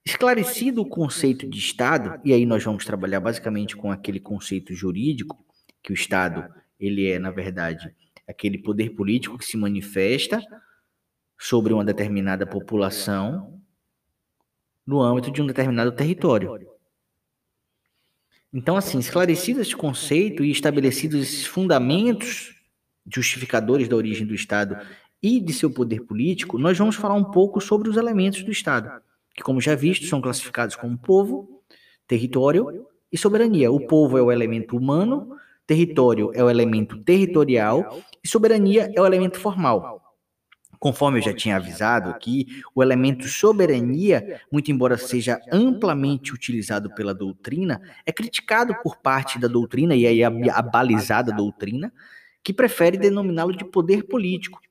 esclarecido 0.04 0.82
o 0.82 0.90
conceito 0.90 1.48
de 1.48 1.60
Estado, 1.60 2.20
e 2.26 2.34
aí 2.34 2.44
nós 2.44 2.64
vamos 2.64 2.86
trabalhar 2.86 3.20
basicamente 3.20 3.78
com 3.78 3.92
aquele 3.92 4.20
conceito 4.20 4.74
jurídico, 4.74 5.46
que 5.84 5.92
o 5.92 5.94
Estado, 5.94 6.52
ele 6.80 7.08
é, 7.08 7.20
na 7.20 7.30
verdade, 7.30 7.96
aquele 8.28 8.58
poder 8.58 8.96
político 8.96 9.38
que 9.38 9.46
se 9.46 9.58
manifesta 9.58 10.42
sobre 11.38 11.72
uma 11.72 11.86
determinada 11.86 12.48
população 12.48 13.62
no 14.88 15.00
âmbito 15.04 15.30
de 15.30 15.40
um 15.40 15.46
determinado 15.46 15.92
território. 15.92 16.68
Então, 18.52 18.76
assim, 18.76 18.98
esclarecido 18.98 19.62
esse 19.62 19.76
conceito 19.76 20.44
e 20.44 20.50
estabelecidos 20.50 21.22
esses 21.22 21.46
fundamentos 21.46 22.56
justificadores 23.06 23.88
da 23.88 23.96
origem 23.96 24.26
do 24.26 24.34
Estado 24.34 24.76
e 25.22 25.40
de 25.40 25.54
seu 25.54 25.70
poder 25.70 26.02
político, 26.02 26.58
nós 26.58 26.78
vamos 26.78 26.96
falar 26.96 27.16
um 27.16 27.24
pouco 27.24 27.60
sobre 27.60 27.90
os 27.90 27.98
elementos 27.98 28.44
do 28.44 28.52
Estado, 28.52 29.02
que, 29.36 29.44
como 29.44 29.60
já 29.60 29.76
visto, 29.76 30.06
são 30.06 30.22
classificados 30.22 30.76
como 30.76 30.98
povo, 30.98 31.62
território 32.08 32.88
e 33.12 33.18
soberania. 33.18 33.72
O 33.72 33.86
povo 33.86 34.18
é 34.18 34.22
o 34.22 34.32
elemento 34.32 34.78
humano, 34.78 35.36
território 35.68 36.32
é 36.34 36.44
o 36.44 36.50
elemento 36.50 36.98
territorial 37.04 38.00
e 38.24 38.28
soberania 38.28 38.92
é 38.96 39.02
o 39.02 39.06
elemento 39.06 39.40
formal. 39.40 40.02
Conforme 40.80 41.20
eu 41.20 41.24
já 41.24 41.34
tinha 41.34 41.58
avisado 41.58 42.10
aqui, 42.10 42.48
o 42.74 42.82
elemento 42.82 43.28
soberania, 43.28 44.40
muito 44.50 44.72
embora 44.72 44.98
seja 44.98 45.38
amplamente 45.52 46.34
utilizado 46.34 46.94
pela 46.96 47.14
doutrina, 47.14 47.82
é 48.06 48.14
criticado 48.14 48.74
por 48.82 48.96
parte 48.96 49.38
da 49.38 49.50
doutrina, 49.50 49.94
e 49.94 50.08
aí 50.08 50.24
a, 50.24 50.30
a 50.54 50.62
balizada 50.62 51.34
doutrina, 51.34 51.92
que 52.42 52.54
prefere 52.54 52.98
denominá-lo 52.98 53.56
de 53.56 53.66
poder 53.66 54.04
político. 54.04 54.62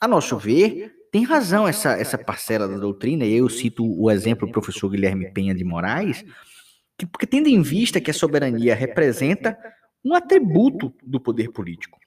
A 0.00 0.08
nosso 0.08 0.38
ver, 0.38 0.94
tem 1.12 1.24
razão 1.24 1.68
essa, 1.68 1.92
essa 1.92 2.16
parcela 2.16 2.66
da 2.66 2.78
doutrina, 2.78 3.24
e 3.24 3.34
eu 3.34 3.48
cito 3.48 3.84
o 3.84 4.10
exemplo 4.10 4.46
do 4.46 4.52
professor 4.52 4.88
Guilherme 4.88 5.30
Penha 5.32 5.54
de 5.54 5.64
Moraes, 5.64 6.24
que, 6.96 7.04
porque 7.04 7.26
tendo 7.26 7.48
em 7.48 7.60
vista 7.60 8.00
que 8.00 8.10
a 8.10 8.14
soberania 8.14 8.74
representa 8.74 9.58
um 10.04 10.14
atributo 10.14 10.94
do 11.02 11.20
poder 11.20 11.50
político. 11.50 11.98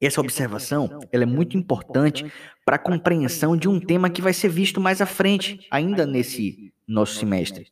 Essa 0.00 0.20
observação 0.20 0.98
ela 1.12 1.24
é 1.24 1.26
muito 1.26 1.56
importante 1.56 2.32
para 2.64 2.76
a 2.76 2.78
compreensão 2.78 3.56
de 3.56 3.68
um 3.68 3.78
tema 3.78 4.08
que 4.08 4.22
vai 4.22 4.32
ser 4.32 4.48
visto 4.48 4.80
mais 4.80 5.00
à 5.00 5.06
frente, 5.06 5.66
ainda 5.70 6.06
nesse 6.06 6.72
nosso 6.88 7.16
semestre. 7.16 7.70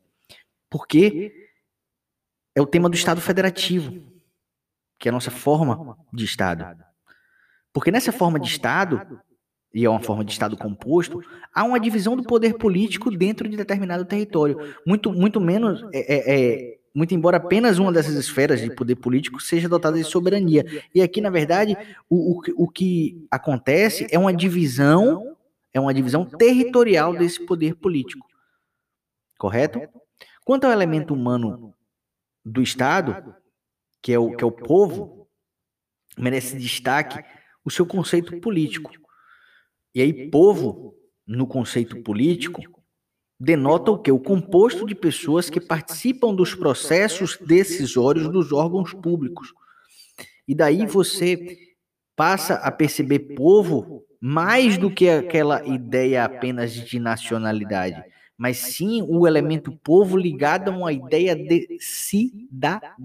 Porque 0.69 1.49
é 2.55 2.61
o 2.61 2.67
tema 2.67 2.87
do 2.87 2.95
Estado 2.95 3.19
Federativo, 3.19 4.03
que 4.99 5.07
é 5.07 5.09
a 5.09 5.13
nossa 5.13 5.31
forma 5.31 5.97
de 6.13 6.23
Estado. 6.23 6.88
Porque 7.73 7.91
nessa 7.91 8.11
forma 8.11 8.39
de 8.39 8.47
Estado, 8.47 9.19
e 9.73 9.85
é 9.85 9.89
uma 9.89 10.01
forma 10.01 10.25
de 10.25 10.31
Estado 10.31 10.57
composto, 10.57 11.21
há 11.53 11.63
uma 11.63 11.79
divisão 11.79 12.15
do 12.15 12.23
poder 12.23 12.57
político 12.57 13.11
dentro 13.11 13.47
de 13.47 13.55
determinado 13.55 14.05
território. 14.05 14.57
Muito, 14.85 15.11
muito 15.11 15.39
menos 15.39 15.83
é, 15.93 16.15
é, 16.15 16.73
é 16.73 16.79
muito 16.93 17.13
embora 17.13 17.37
apenas 17.37 17.77
uma 17.77 17.91
dessas 17.91 18.15
esferas 18.15 18.59
de 18.59 18.73
poder 18.73 18.95
político 18.95 19.39
seja 19.39 19.69
dotada 19.69 19.97
de 19.97 20.03
soberania. 20.03 20.65
E 20.93 21.01
aqui, 21.01 21.21
na 21.21 21.29
verdade, 21.29 21.77
o, 22.09 22.39
o, 22.39 22.41
o 22.63 22.67
que 22.67 23.25
acontece 23.29 24.07
é 24.11 24.17
uma 24.17 24.33
divisão, 24.33 25.37
é 25.71 25.79
uma 25.79 25.93
divisão 25.93 26.25
territorial 26.25 27.15
desse 27.15 27.45
poder 27.45 27.75
político. 27.75 28.27
Correto? 29.37 29.79
Quanto 30.43 30.65
ao 30.65 30.71
elemento 30.71 31.13
humano 31.13 31.73
do 32.43 32.61
Estado, 32.61 33.35
que 34.01 34.11
é 34.11 34.17
o, 34.17 34.35
que 34.35 34.43
é 34.43 34.47
o 34.47 34.51
povo, 34.51 35.27
merece 36.17 36.57
destaque 36.57 37.23
o 37.63 37.71
seu 37.71 37.85
conceito 37.85 38.39
político. 38.39 38.91
E 39.93 40.01
aí, 40.01 40.29
povo, 40.29 40.95
no 41.25 41.45
conceito 41.45 42.01
político, 42.01 42.61
denota 43.39 43.91
o 43.91 43.99
que? 43.99 44.11
O 44.11 44.19
composto 44.19 44.85
de 44.85 44.93
pessoas 44.95 45.49
que 45.49 45.61
participam 45.61 46.33
dos 46.33 46.53
processos 46.55 47.37
decisórios 47.37 48.27
dos 48.27 48.51
órgãos 48.51 48.93
públicos. 48.93 49.53
E 50.47 50.55
daí 50.55 50.85
você 50.85 51.57
passa 52.15 52.55
a 52.55 52.71
perceber 52.71 53.35
povo 53.35 54.03
mais 54.19 54.77
do 54.77 54.93
que 54.93 55.07
aquela 55.07 55.65
ideia 55.65 56.25
apenas 56.25 56.73
de 56.73 56.99
nacionalidade, 56.99 58.03
mas 58.37 58.57
sim 58.57 59.01
o 59.07 59.25
elemento 59.25 59.71
povo 59.77 60.17
ligado 60.17 60.69
a 60.69 60.75
uma 60.75 60.91
ideia 60.91 61.33
de 61.35 61.77
cidadania. 61.79 62.99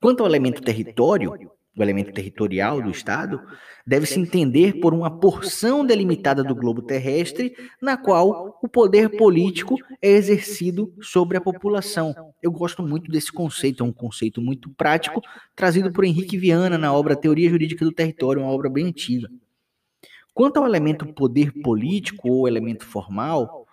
Quanto 0.00 0.22
ao 0.22 0.26
elemento 0.28 0.62
território, 0.62 1.50
o 1.76 1.82
elemento 1.82 2.10
territorial 2.12 2.80
do 2.80 2.90
Estado, 2.90 3.40
deve 3.86 4.06
se 4.06 4.18
entender 4.18 4.80
por 4.80 4.94
uma 4.94 5.10
porção 5.20 5.84
delimitada 5.84 6.42
do 6.42 6.54
globo 6.54 6.80
terrestre, 6.80 7.54
na 7.80 7.98
qual 7.98 8.58
o 8.62 8.68
poder 8.68 9.10
político 9.10 9.76
é 10.00 10.08
exercido 10.08 10.92
sobre 11.02 11.36
a 11.36 11.40
população. 11.40 12.14
Eu 12.42 12.50
gosto 12.50 12.82
muito 12.82 13.10
desse 13.10 13.30
conceito, 13.30 13.84
é 13.84 13.86
um 13.86 13.92
conceito 13.92 14.40
muito 14.40 14.70
prático, 14.70 15.20
trazido 15.54 15.92
por 15.92 16.04
Henrique 16.04 16.38
Viana 16.38 16.78
na 16.78 16.92
obra 16.94 17.14
Teoria 17.14 17.50
Jurídica 17.50 17.84
do 17.84 17.92
Território, 17.92 18.42
uma 18.42 18.50
obra 18.50 18.70
bem 18.70 18.86
antiga. 18.86 19.28
Quanto 20.32 20.58
ao 20.58 20.66
elemento 20.66 21.06
poder 21.12 21.52
político 21.62 22.30
ou 22.30 22.48
elemento 22.48 22.86
formal, 22.86 23.66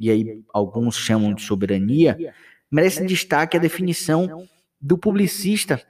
e 0.00 0.10
aí 0.10 0.42
alguns 0.52 0.96
chamam 0.96 1.34
de 1.34 1.42
soberania, 1.42 2.34
merece 2.70 3.04
destaque 3.04 3.56
a 3.56 3.60
definição 3.60 4.46
do 4.80 4.98
publicista 4.98 5.80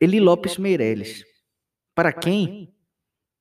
Eli 0.00 0.20
Lopes 0.20 0.58
Meirelles. 0.58 1.24
Para 1.94 2.12
quem? 2.12 2.74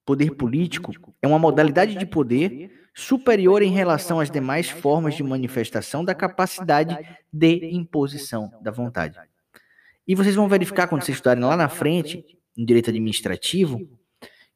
poder 0.05 0.31
político 0.31 0.91
é 1.21 1.27
uma 1.27 1.39
modalidade 1.39 1.95
de 1.95 2.05
poder 2.05 2.71
superior 2.93 3.61
em 3.61 3.71
relação 3.71 4.19
às 4.19 4.29
demais 4.29 4.69
formas 4.69 5.15
de 5.15 5.23
manifestação 5.23 6.03
da 6.05 6.13
capacidade 6.13 6.97
de 7.31 7.69
imposição 7.71 8.51
da 8.61 8.69
vontade. 8.69 9.19
E 10.07 10.13
vocês 10.13 10.35
vão 10.35 10.49
verificar 10.49 10.87
quando 10.87 11.03
vocês 11.03 11.17
estudarem 11.17 11.43
lá 11.43 11.55
na 11.55 11.69
frente, 11.69 12.23
em 12.55 12.65
direito 12.65 12.89
administrativo, 12.89 13.87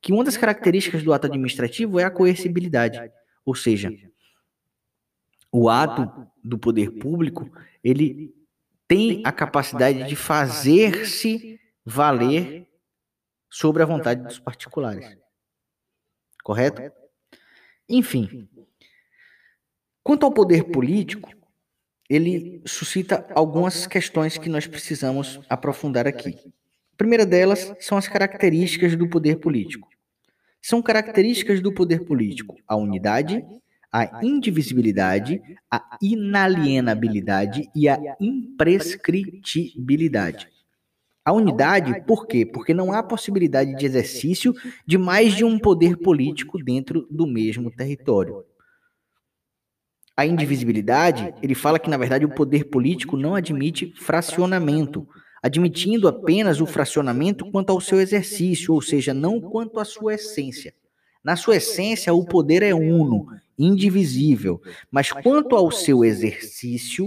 que 0.01 0.13
uma 0.13 0.23
das 0.23 0.37
características 0.37 1.01
do 1.01 1.13
ato 1.13 1.27
administrativo 1.27 1.99
é 1.99 2.03
a 2.03 2.11
coercibilidade, 2.11 3.11
ou 3.45 3.55
seja, 3.55 3.91
o 5.51 5.69
ato 5.69 6.27
do 6.43 6.57
poder 6.57 6.91
público, 6.91 7.49
ele 7.83 8.35
tem 8.87 9.21
a 9.25 9.31
capacidade 9.31 10.03
de 10.03 10.15
fazer-se 10.15 11.56
valer 11.89 12.67
sobre 13.49 13.81
a 13.81 13.85
vontade 13.85 14.21
dos 14.21 14.39
particulares. 14.39 15.17
Correto? 16.43 16.81
Enfim, 17.87 18.49
quanto 20.03 20.25
ao 20.25 20.33
poder 20.33 20.65
político, 20.65 21.31
ele 22.09 22.61
suscita 22.65 23.25
algumas 23.33 23.87
questões 23.87 24.37
que 24.37 24.49
nós 24.49 24.67
precisamos 24.67 25.39
aprofundar 25.49 26.05
aqui. 26.05 26.37
A 26.93 26.97
primeira 26.97 27.25
delas 27.25 27.73
são 27.79 27.97
as 27.97 28.09
características 28.09 28.97
do 28.97 29.09
poder 29.09 29.37
político. 29.37 29.87
São 30.61 30.81
características 30.81 31.61
do 31.61 31.73
poder 31.73 32.03
político 32.03 32.57
a 32.67 32.75
unidade, 32.75 33.41
a 33.89 34.25
indivisibilidade, 34.25 35.41
a 35.71 35.97
inalienabilidade 36.01 37.69
e 37.73 37.87
a 37.87 37.97
imprescritibilidade. 38.19 40.56
A 41.27 41.33
unidade, 41.33 42.05
por 42.07 42.25
quê? 42.25 42.45
Porque 42.45 42.73
não 42.73 42.93
há 42.93 43.03
possibilidade 43.03 43.75
de 43.75 43.85
exercício 43.85 44.53
de 44.85 44.97
mais 44.97 45.33
de 45.33 45.43
um 45.43 45.59
poder 45.59 45.97
político 45.97 46.57
dentro 46.57 47.05
do 47.11 47.27
mesmo 47.27 47.69
território. 47.69 48.45
A 50.15 50.25
indivisibilidade, 50.25 51.33
ele 51.43 51.53
fala 51.53 51.79
que, 51.79 51.89
na 51.89 51.97
verdade, 51.97 52.23
o 52.23 52.33
poder 52.33 52.69
político 52.69 53.17
não 53.17 53.35
admite 53.35 53.93
fracionamento, 53.97 55.05
admitindo 55.43 56.07
apenas 56.07 56.61
o 56.61 56.65
fracionamento 56.65 57.51
quanto 57.51 57.71
ao 57.71 57.81
seu 57.81 57.99
exercício, 57.99 58.73
ou 58.73 58.81
seja, 58.81 59.13
não 59.13 59.41
quanto 59.41 59.81
à 59.81 59.83
sua 59.83 60.13
essência. 60.13 60.73
Na 61.21 61.35
sua 61.35 61.57
essência, 61.57 62.13
o 62.13 62.23
poder 62.23 62.63
é 62.63 62.73
uno, 62.73 63.27
indivisível, 63.59 64.61
mas 64.89 65.11
quanto 65.11 65.57
ao 65.57 65.71
seu 65.71 66.05
exercício, 66.05 67.05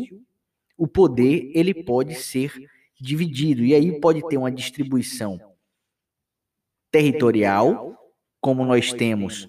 o 0.76 0.86
poder 0.86 1.50
ele 1.54 1.72
pode 1.72 2.16
ser 2.16 2.52
dividido. 3.00 3.64
E 3.64 3.74
aí 3.74 4.00
pode 4.00 4.26
ter 4.28 4.36
uma 4.36 4.50
distribuição 4.50 5.40
territorial, 6.90 7.96
como 8.40 8.64
nós 8.64 8.92
temos 8.92 9.48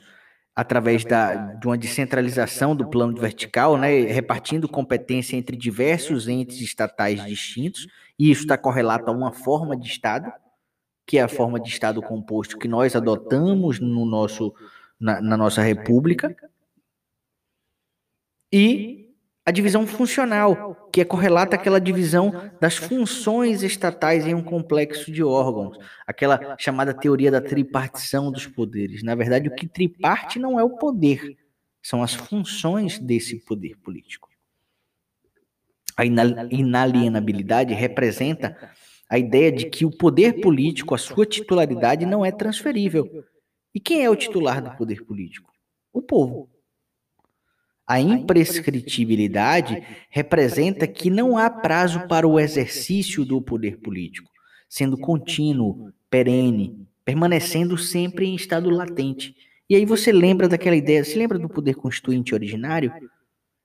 através 0.54 1.06
da, 1.06 1.54
de 1.54 1.66
uma 1.66 1.78
descentralização 1.78 2.76
do 2.76 2.90
plano 2.90 3.16
vertical, 3.16 3.78
né, 3.78 4.02
repartindo 4.02 4.68
competência 4.68 5.38
entre 5.38 5.56
diversos 5.56 6.28
entes 6.28 6.60
estatais 6.60 7.24
distintos, 7.26 7.88
e 8.20 8.30
isso 8.30 8.42
está 8.42 8.58
correlato 8.58 9.10
a 9.10 9.14
uma 9.14 9.32
forma 9.32 9.78
de 9.78 9.88
Estado, 9.88 10.32
que 11.08 11.18
é 11.18 11.22
a 11.22 11.28
forma 11.28 11.60
de 11.60 11.70
Estado 11.70 12.02
composto 12.02 12.58
que 12.58 12.68
nós 12.68 12.96
adotamos 12.96 13.80
no 13.80 14.06
nosso, 14.06 14.54
na, 15.00 15.22
na 15.22 15.38
nossa 15.38 15.62
República, 15.62 16.36
e 18.52 19.11
a 19.44 19.52
divisão 19.52 19.88
funcional, 19.88 20.88
que 20.94 21.02
é 21.02 21.06
correlata 21.06 21.56
àquela 21.56 21.80
divisão 21.80 22.32
das 22.60 22.78
funções 22.78 23.64
estatais 23.64 24.28
em 24.28 24.36
um 24.36 24.44
complexo 24.44 25.12
de 25.12 25.24
órgãos, 25.24 25.78
aquela 26.06 26.56
chamada 26.60 26.94
teoria 26.94 27.32
da 27.32 27.42
tripartição 27.42 28.32
dos 28.32 28.46
poderes. 28.46 29.02
Na 29.02 29.16
verdade, 29.16 29.48
o 29.48 29.56
que 29.56 29.68
triparte 29.68 30.38
não 30.38 30.60
é 30.60 30.64
o 30.64 30.78
poder, 30.78 31.38
são 31.82 32.04
as 32.04 32.14
funções 32.14 33.00
desse 33.00 33.40
poder 33.40 33.76
político. 33.78 34.30
A 35.98 36.06
inalienabilidade 36.06 37.74
representa 37.74 38.56
a 39.10 39.18
ideia 39.18 39.52
de 39.52 39.70
que 39.70 39.86
o 39.86 39.92
poder 39.92 40.40
político, 40.40 40.94
a 40.94 40.98
sua 41.00 41.26
titularidade, 41.26 42.06
não 42.06 42.24
é 42.24 42.32
transferível. 42.32 43.26
E 43.74 43.80
quem 43.80 44.04
é 44.04 44.10
o 44.10 44.16
titular 44.16 44.62
do 44.62 44.78
poder 44.78 45.04
político? 45.04 45.52
O 45.92 46.02
povo. 46.02 46.50
A 47.92 48.00
imprescritibilidade 48.00 49.84
representa 50.10 50.88
que 50.88 51.10
não 51.10 51.38
há 51.38 51.50
prazo 51.50 52.08
para 52.08 52.26
o 52.26 52.40
exercício 52.40 53.26
do 53.26 53.42
poder 53.42 53.80
político, 53.82 54.32
sendo 54.70 54.98
contínuo, 54.98 55.92
perene, 56.10 56.88
permanecendo 57.04 57.78
sempre 57.78 58.26
em 58.26 58.34
estado 58.34 58.70
latente. 58.70 59.36
E 59.70 59.76
aí 59.76 59.84
você 59.84 60.10
lembra 60.10 60.48
daquela 60.48 60.78
ideia, 60.78 61.04
se 61.04 61.18
lembra 61.18 61.38
do 61.38 61.50
poder 61.50 61.76
constituinte 61.76 62.34
originário? 62.34 62.94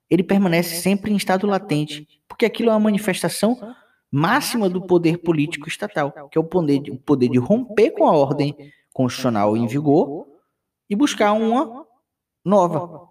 Ele 0.09 0.23
permanece 0.23 0.81
sempre 0.81 1.13
em 1.13 1.15
estado 1.15 1.47
latente, 1.47 2.05
porque 2.27 2.45
aquilo 2.45 2.69
é 2.69 2.73
uma 2.73 2.81
manifestação 2.81 3.57
máxima 4.11 4.69
do 4.69 4.85
poder 4.85 5.19
político 5.19 5.69
estatal, 5.69 6.11
que 6.29 6.37
é 6.37 6.41
o 6.41 6.43
poder, 6.43 6.81
o 6.91 6.97
poder 6.97 7.29
de 7.29 7.39
romper 7.39 7.91
com 7.91 8.05
a 8.05 8.11
ordem 8.11 8.53
constitucional 8.91 9.55
em 9.55 9.65
vigor 9.67 10.27
e 10.89 10.97
buscar 10.97 11.31
uma 11.31 11.87
nova, 12.43 13.07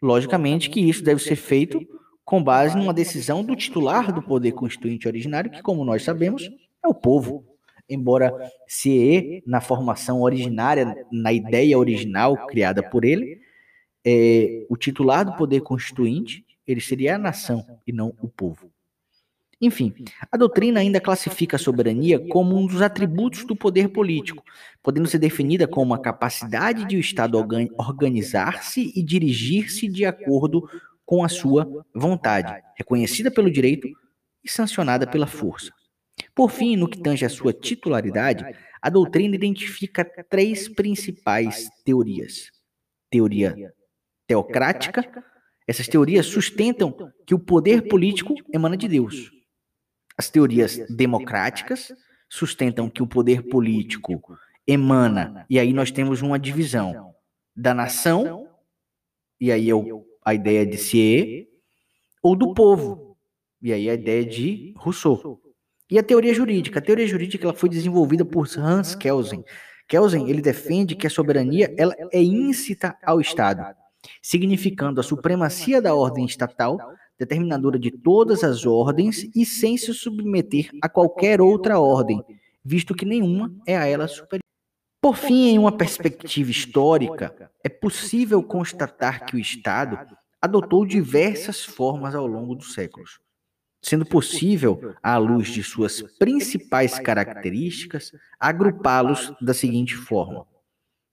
Logicamente 0.00 0.70
que 0.70 0.80
isso 0.80 1.02
deve 1.02 1.22
ser 1.22 1.36
feito 1.36 1.80
com 2.24 2.42
base 2.42 2.76
numa 2.76 2.92
decisão 2.92 3.42
do 3.42 3.56
titular 3.56 4.12
do 4.12 4.22
poder 4.22 4.52
constituinte 4.52 5.08
originário, 5.08 5.50
que, 5.50 5.62
como 5.62 5.84
nós 5.84 6.02
sabemos, 6.02 6.48
é 6.84 6.88
o 6.88 6.94
povo. 6.94 7.44
Embora 7.88 8.32
CE, 8.66 9.42
na 9.46 9.62
formação 9.62 10.20
originária, 10.20 11.06
na 11.10 11.32
ideia 11.32 11.78
original 11.78 12.46
criada 12.46 12.82
por 12.82 13.04
ele, 13.04 13.40
é, 14.04 14.66
o 14.68 14.76
titular 14.76 15.24
do 15.24 15.36
poder 15.36 15.62
constituinte, 15.62 16.44
ele 16.66 16.82
seria 16.82 17.14
a 17.14 17.18
nação 17.18 17.64
e 17.86 17.92
não 17.92 18.14
o 18.20 18.28
povo. 18.28 18.70
Enfim, 19.60 19.92
a 20.30 20.36
doutrina 20.36 20.78
ainda 20.78 21.00
classifica 21.00 21.56
a 21.56 21.58
soberania 21.58 22.24
como 22.28 22.56
um 22.56 22.64
dos 22.64 22.80
atributos 22.80 23.44
do 23.44 23.56
poder 23.56 23.88
político, 23.88 24.44
podendo 24.80 25.08
ser 25.08 25.18
definida 25.18 25.66
como 25.66 25.92
a 25.92 26.00
capacidade 26.00 26.84
de 26.84 26.96
o 26.96 27.00
Estado 27.00 27.36
organizar-se 27.76 28.92
e 28.94 29.02
dirigir-se 29.02 29.88
de 29.88 30.04
acordo 30.04 30.68
com 31.04 31.24
a 31.24 31.28
sua 31.28 31.66
vontade, 31.92 32.62
reconhecida 32.76 33.32
pelo 33.32 33.50
direito 33.50 33.88
e 34.44 34.48
sancionada 34.48 35.08
pela 35.08 35.26
força. 35.26 35.72
Por 36.36 36.50
fim, 36.50 36.76
no 36.76 36.88
que 36.88 37.00
tange 37.00 37.24
à 37.24 37.28
sua 37.28 37.52
titularidade, 37.52 38.44
a 38.80 38.88
doutrina 38.88 39.34
identifica 39.34 40.04
três 40.30 40.68
principais 40.68 41.68
teorias: 41.84 42.52
teoria 43.10 43.72
teocrática. 44.24 45.24
Essas 45.66 45.88
teorias 45.88 46.26
sustentam 46.26 46.94
que 47.26 47.34
o 47.34 47.38
poder 47.38 47.88
político 47.88 48.34
emana 48.52 48.76
de 48.76 48.88
Deus 48.88 49.37
as 50.18 50.28
teorias 50.28 50.76
democráticas 50.90 51.92
sustentam 52.28 52.90
que 52.90 53.02
o 53.02 53.06
poder 53.06 53.48
político 53.48 54.20
emana, 54.66 55.46
e 55.48 55.58
aí 55.58 55.72
nós 55.72 55.92
temos 55.92 56.20
uma 56.20 56.38
divisão 56.38 57.14
da 57.56 57.72
nação, 57.72 58.48
e 59.40 59.52
aí 59.52 59.70
é 59.70 59.74
a 60.24 60.34
ideia 60.34 60.66
de 60.66 60.76
Thiers, 60.76 61.46
ou 62.20 62.34
do 62.34 62.52
povo, 62.52 63.16
e 63.62 63.72
aí 63.72 63.88
a 63.88 63.94
ideia 63.94 64.24
de 64.24 64.74
Rousseau. 64.76 65.40
E 65.90 65.98
a 65.98 66.02
teoria 66.02 66.34
jurídica? 66.34 66.80
A 66.80 66.82
teoria 66.82 67.06
jurídica 67.06 67.46
ela 67.46 67.54
foi 67.54 67.68
desenvolvida 67.68 68.24
por 68.24 68.46
Hans 68.58 68.94
Kelsen. 68.94 69.42
Kelsen 69.88 70.28
ele 70.28 70.42
defende 70.42 70.94
que 70.94 71.06
a 71.06 71.10
soberania 71.10 71.72
ela 71.78 71.94
é 72.12 72.22
íncita 72.22 72.94
ao 73.02 73.20
Estado, 73.20 73.64
significando 74.20 75.00
a 75.00 75.04
supremacia 75.04 75.80
da 75.80 75.94
ordem 75.94 76.26
estatal 76.26 76.76
determinadora 77.18 77.78
de 77.78 77.90
todas 77.90 78.44
as 78.44 78.64
ordens 78.64 79.28
e 79.34 79.44
sem 79.44 79.76
se 79.76 79.92
submeter 79.92 80.70
a 80.80 80.88
qualquer 80.88 81.40
outra 81.40 81.80
ordem, 81.80 82.22
visto 82.64 82.94
que 82.94 83.04
nenhuma 83.04 83.54
é 83.66 83.76
a 83.76 83.86
ela 83.86 84.06
superior. 84.06 84.42
Por 85.00 85.16
fim, 85.16 85.48
em 85.48 85.58
uma 85.58 85.76
perspectiva 85.76 86.50
histórica, 86.50 87.50
é 87.64 87.68
possível 87.68 88.42
constatar 88.42 89.24
que 89.24 89.36
o 89.36 89.38
Estado 89.38 89.98
adotou 90.40 90.84
diversas 90.84 91.64
formas 91.64 92.14
ao 92.14 92.26
longo 92.26 92.54
dos 92.54 92.74
séculos, 92.74 93.20
sendo 93.82 94.04
possível, 94.04 94.94
à 95.02 95.16
luz 95.16 95.48
de 95.48 95.62
suas 95.62 96.02
principais 96.18 96.98
características, 96.98 98.12
agrupá-los 98.38 99.32
da 99.40 99.54
seguinte 99.54 99.94
forma: 99.94 100.46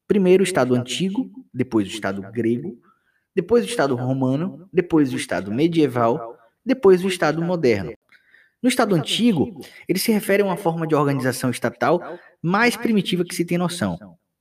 primeiro 0.07 0.41
o 0.41 0.43
Estado 0.43 0.73
antigo, 0.75 1.29
depois 1.53 1.87
o 1.87 1.91
Estado 1.91 2.21
grego, 2.31 2.79
depois 3.35 3.65
o 3.65 3.67
Estado 3.67 3.95
romano, 3.95 4.67
depois 4.71 5.13
o 5.13 5.17
Estado 5.17 5.51
medieval, 5.51 6.37
depois 6.65 7.03
o 7.03 7.07
Estado 7.07 7.41
moderno. 7.41 7.93
No 8.63 8.69
Estado 8.69 8.95
antigo, 8.95 9.59
ele 9.87 9.99
se 9.99 10.11
refere 10.11 10.41
a 10.41 10.45
uma 10.45 10.57
forma 10.57 10.87
de 10.87 10.95
organização 10.95 11.49
estatal 11.49 12.17
mais 12.41 12.75
primitiva 12.77 13.25
que 13.25 13.35
se 13.35 13.45
tem 13.45 13.57
noção, 13.57 13.97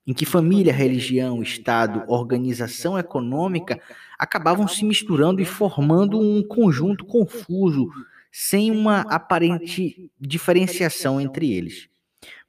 em 0.06 0.14
que 0.14 0.24
família, 0.24 0.72
religião, 0.72 1.42
Estado, 1.42 2.04
organização 2.06 2.98
econômica 2.98 3.80
acabavam 4.18 4.68
se 4.68 4.84
misturando 4.84 5.42
e 5.42 5.44
formando 5.44 6.18
um 6.18 6.42
conjunto 6.46 7.04
confuso, 7.04 7.90
sem 8.30 8.70
uma 8.70 9.00
aparente 9.02 10.10
diferenciação 10.18 11.20
entre 11.20 11.52
eles 11.52 11.88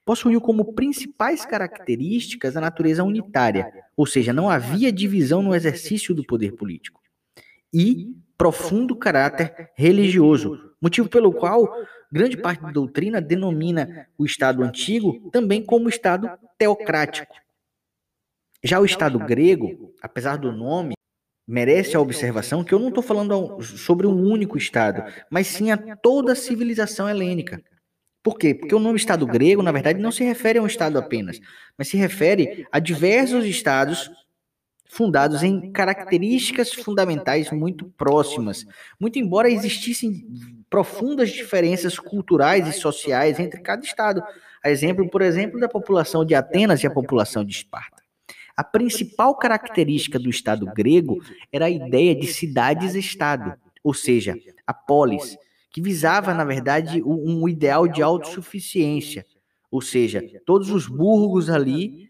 possuiu 0.05 0.39
como 0.39 0.73
principais 0.73 1.43
características 1.45 2.55
a 2.55 2.61
natureza 2.61 3.03
unitária, 3.03 3.71
ou 3.97 4.05
seja, 4.05 4.31
não 4.31 4.49
havia 4.49 4.91
divisão 4.91 5.41
no 5.41 5.55
exercício 5.55 6.13
do 6.13 6.23
poder 6.23 6.53
político, 6.53 7.01
e 7.73 8.15
profundo 8.37 8.95
caráter 8.95 9.71
religioso, 9.75 10.71
motivo 10.79 11.09
pelo 11.09 11.33
qual 11.33 11.67
grande 12.11 12.37
parte 12.37 12.61
da 12.61 12.71
doutrina 12.71 13.19
denomina 13.19 14.07
o 14.17 14.25
Estado 14.25 14.63
antigo 14.63 15.29
também 15.31 15.63
como 15.63 15.89
Estado 15.89 16.29
teocrático. 16.57 17.35
Já 18.63 18.79
o 18.79 18.85
Estado 18.85 19.19
grego, 19.19 19.93
apesar 20.01 20.37
do 20.37 20.51
nome, 20.51 20.95
merece 21.47 21.95
a 21.95 22.01
observação 22.01 22.63
que 22.63 22.73
eu 22.73 22.79
não 22.79 22.89
estou 22.89 23.03
falando 23.03 23.61
sobre 23.61 24.07
um 24.07 24.23
único 24.23 24.57
Estado, 24.57 25.03
mas 25.29 25.47
sim 25.47 25.71
a 25.71 25.77
toda 25.77 26.33
a 26.33 26.35
civilização 26.35 27.07
helênica. 27.07 27.61
Por 28.25 28.39
quê? 28.39 28.55
Porque 28.55 28.73
o 28.73 28.79
nome 28.79 28.97
Estado 28.97 29.23
grego, 29.27 29.61
na 29.61 29.71
verdade, 29.71 29.99
não 29.99 30.11
se 30.11 30.23
refere 30.23 30.57
a 30.57 30.61
um 30.63 30.65
Estado 30.65 30.97
apenas, 30.97 31.39
mas 31.77 31.89
se 31.89 31.95
refere 31.95 32.65
a 32.71 32.79
diversos 32.79 33.45
Estados 33.45 34.09
fundados 34.89 35.43
em 35.43 35.71
características 35.71 36.73
fundamentais 36.73 37.51
muito 37.51 37.85
próximas. 37.95 38.65
Muito 38.99 39.19
embora 39.19 39.47
existissem 39.47 40.25
profundas 40.71 41.29
diferenças 41.29 41.99
culturais 41.99 42.67
e 42.67 42.73
sociais 42.73 43.39
entre 43.39 43.61
cada 43.61 43.85
Estado. 43.85 44.23
A 44.63 44.71
exemplo, 44.71 45.07
por 45.07 45.21
exemplo, 45.21 45.59
da 45.59 45.69
população 45.69 46.25
de 46.25 46.33
Atenas 46.33 46.81
e 46.81 46.87
a 46.87 46.91
população 46.91 47.45
de 47.45 47.53
Esparta. 47.53 48.01
A 48.57 48.63
principal 48.63 49.37
característica 49.37 50.17
do 50.17 50.31
Estado 50.31 50.65
grego 50.73 51.23
era 51.51 51.65
a 51.65 51.69
ideia 51.69 52.15
de 52.15 52.25
cidades-estado, 52.25 53.53
ou 53.83 53.93
seja, 53.93 54.35
a 54.65 54.73
polis, 54.73 55.37
que 55.75 55.81
visava, 55.81 56.33
na 56.33 56.45
verdade, 56.45 57.03
um 57.03 57.49
ideal 57.49 57.85
de 57.85 58.01
autossuficiência. 58.01 59.25
Ou 59.69 59.81
seja, 59.81 60.23
todos 60.45 60.69
os 60.69 60.87
burgos 60.87 61.49
ali 61.49 62.07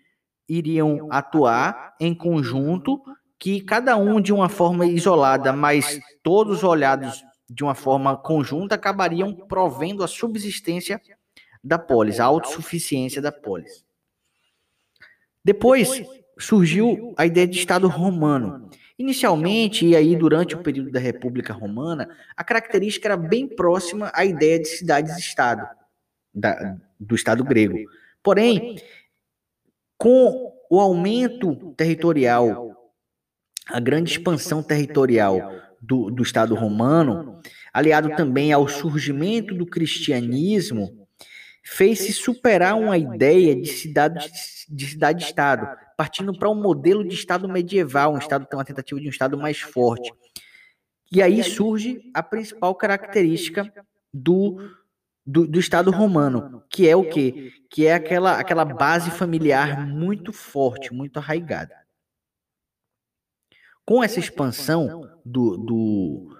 iriam 0.48 1.08
atuar 1.10 1.96
em 2.00 2.14
conjunto, 2.14 3.02
que 3.40 3.60
cada 3.62 3.98
um 3.98 4.22
de 4.22 4.32
uma 4.32 4.50
forma 4.50 4.86
isolada, 4.86 5.52
mas 5.52 6.00
todos 6.22 6.64
olhados 6.64 7.24
de 7.50 7.64
uma 7.64 7.74
forma 7.74 8.16
conjunta, 8.16 8.76
acabariam 8.76 9.34
provendo 9.34 10.04
a 10.04 10.08
subsistência 10.08 11.02
da 11.64 11.80
polis, 11.80 12.20
a 12.20 12.26
autossuficiência 12.26 13.20
da 13.20 13.32
polis. 13.32 13.84
Depois, 15.44 16.06
surgiu 16.38 17.16
a 17.18 17.26
ideia 17.26 17.48
de 17.48 17.58
Estado 17.58 17.88
romano. 17.88 18.70
Inicialmente, 18.98 19.86
e 19.86 19.96
aí 19.96 20.16
durante 20.16 20.56
o 20.56 20.64
período 20.64 20.90
da 20.90 21.00
República 21.00 21.52
Romana, 21.52 22.10
a 22.36 22.44
característica 22.44 23.08
era 23.08 23.18
bem 23.18 23.48
próxima 23.48 24.10
à 24.14 24.24
ideia 24.24 24.58
de 24.58 24.68
cidades-estado, 24.70 25.68
do 27.00 27.14
Estado 27.14 27.44
grego. 27.44 27.78
Porém, 28.24 28.78
com 29.98 30.54
o 30.70 30.80
aumento 30.80 31.74
territorial, 31.76 32.94
a 33.68 33.80
grande 33.80 34.12
expansão 34.12 34.64
territorial 34.64 35.52
do, 35.82 36.10
do 36.10 36.24
Estado 36.24 36.56
romano, 36.56 37.42
aliado 37.74 38.16
também 38.16 38.54
ao 38.54 38.68
surgimento 38.68 39.54
do 39.54 39.66
cristianismo, 39.66 41.08
fez-se 41.64 42.14
superar 42.14 42.78
uma 42.78 42.98
ideia 42.98 43.56
de 43.56 43.68
cidade 43.68 44.32
de 44.68 44.88
cidade-estado, 44.88 45.68
partindo 45.98 46.38
para 46.38 46.50
um 46.50 46.56
modelo 46.56 47.08
de 47.08 47.16
estado 47.16 47.48
medieval, 47.48 48.14
um 48.14 48.18
estado 48.18 48.48
uma 48.54 48.66
tentativa 48.66 49.00
de 49.00 49.08
um 49.08 49.12
estado 49.12 49.38
mais 49.38 49.60
forte. 49.60 50.14
E 51.12 51.22
aí 51.22 51.44
surge 51.44 52.02
a 52.14 52.22
principal 52.22 52.74
característica 52.76 53.72
do, 54.14 54.72
do, 55.26 55.48
do 55.48 55.60
estado 55.60 55.92
romano, 55.92 56.64
que 56.70 56.88
é 56.90 56.96
o 56.96 57.08
quê? 57.08 57.52
Que 57.70 57.86
é 57.86 57.94
aquela 57.94 58.40
aquela 58.40 58.66
base 58.66 59.12
familiar 59.12 59.88
muito 59.88 60.34
forte, 60.34 60.94
muito 60.94 61.18
arraigada. 61.18 61.76
Com 63.86 64.04
essa 64.04 64.20
expansão 64.20 65.10
do, 65.24 65.58
do 65.58 66.38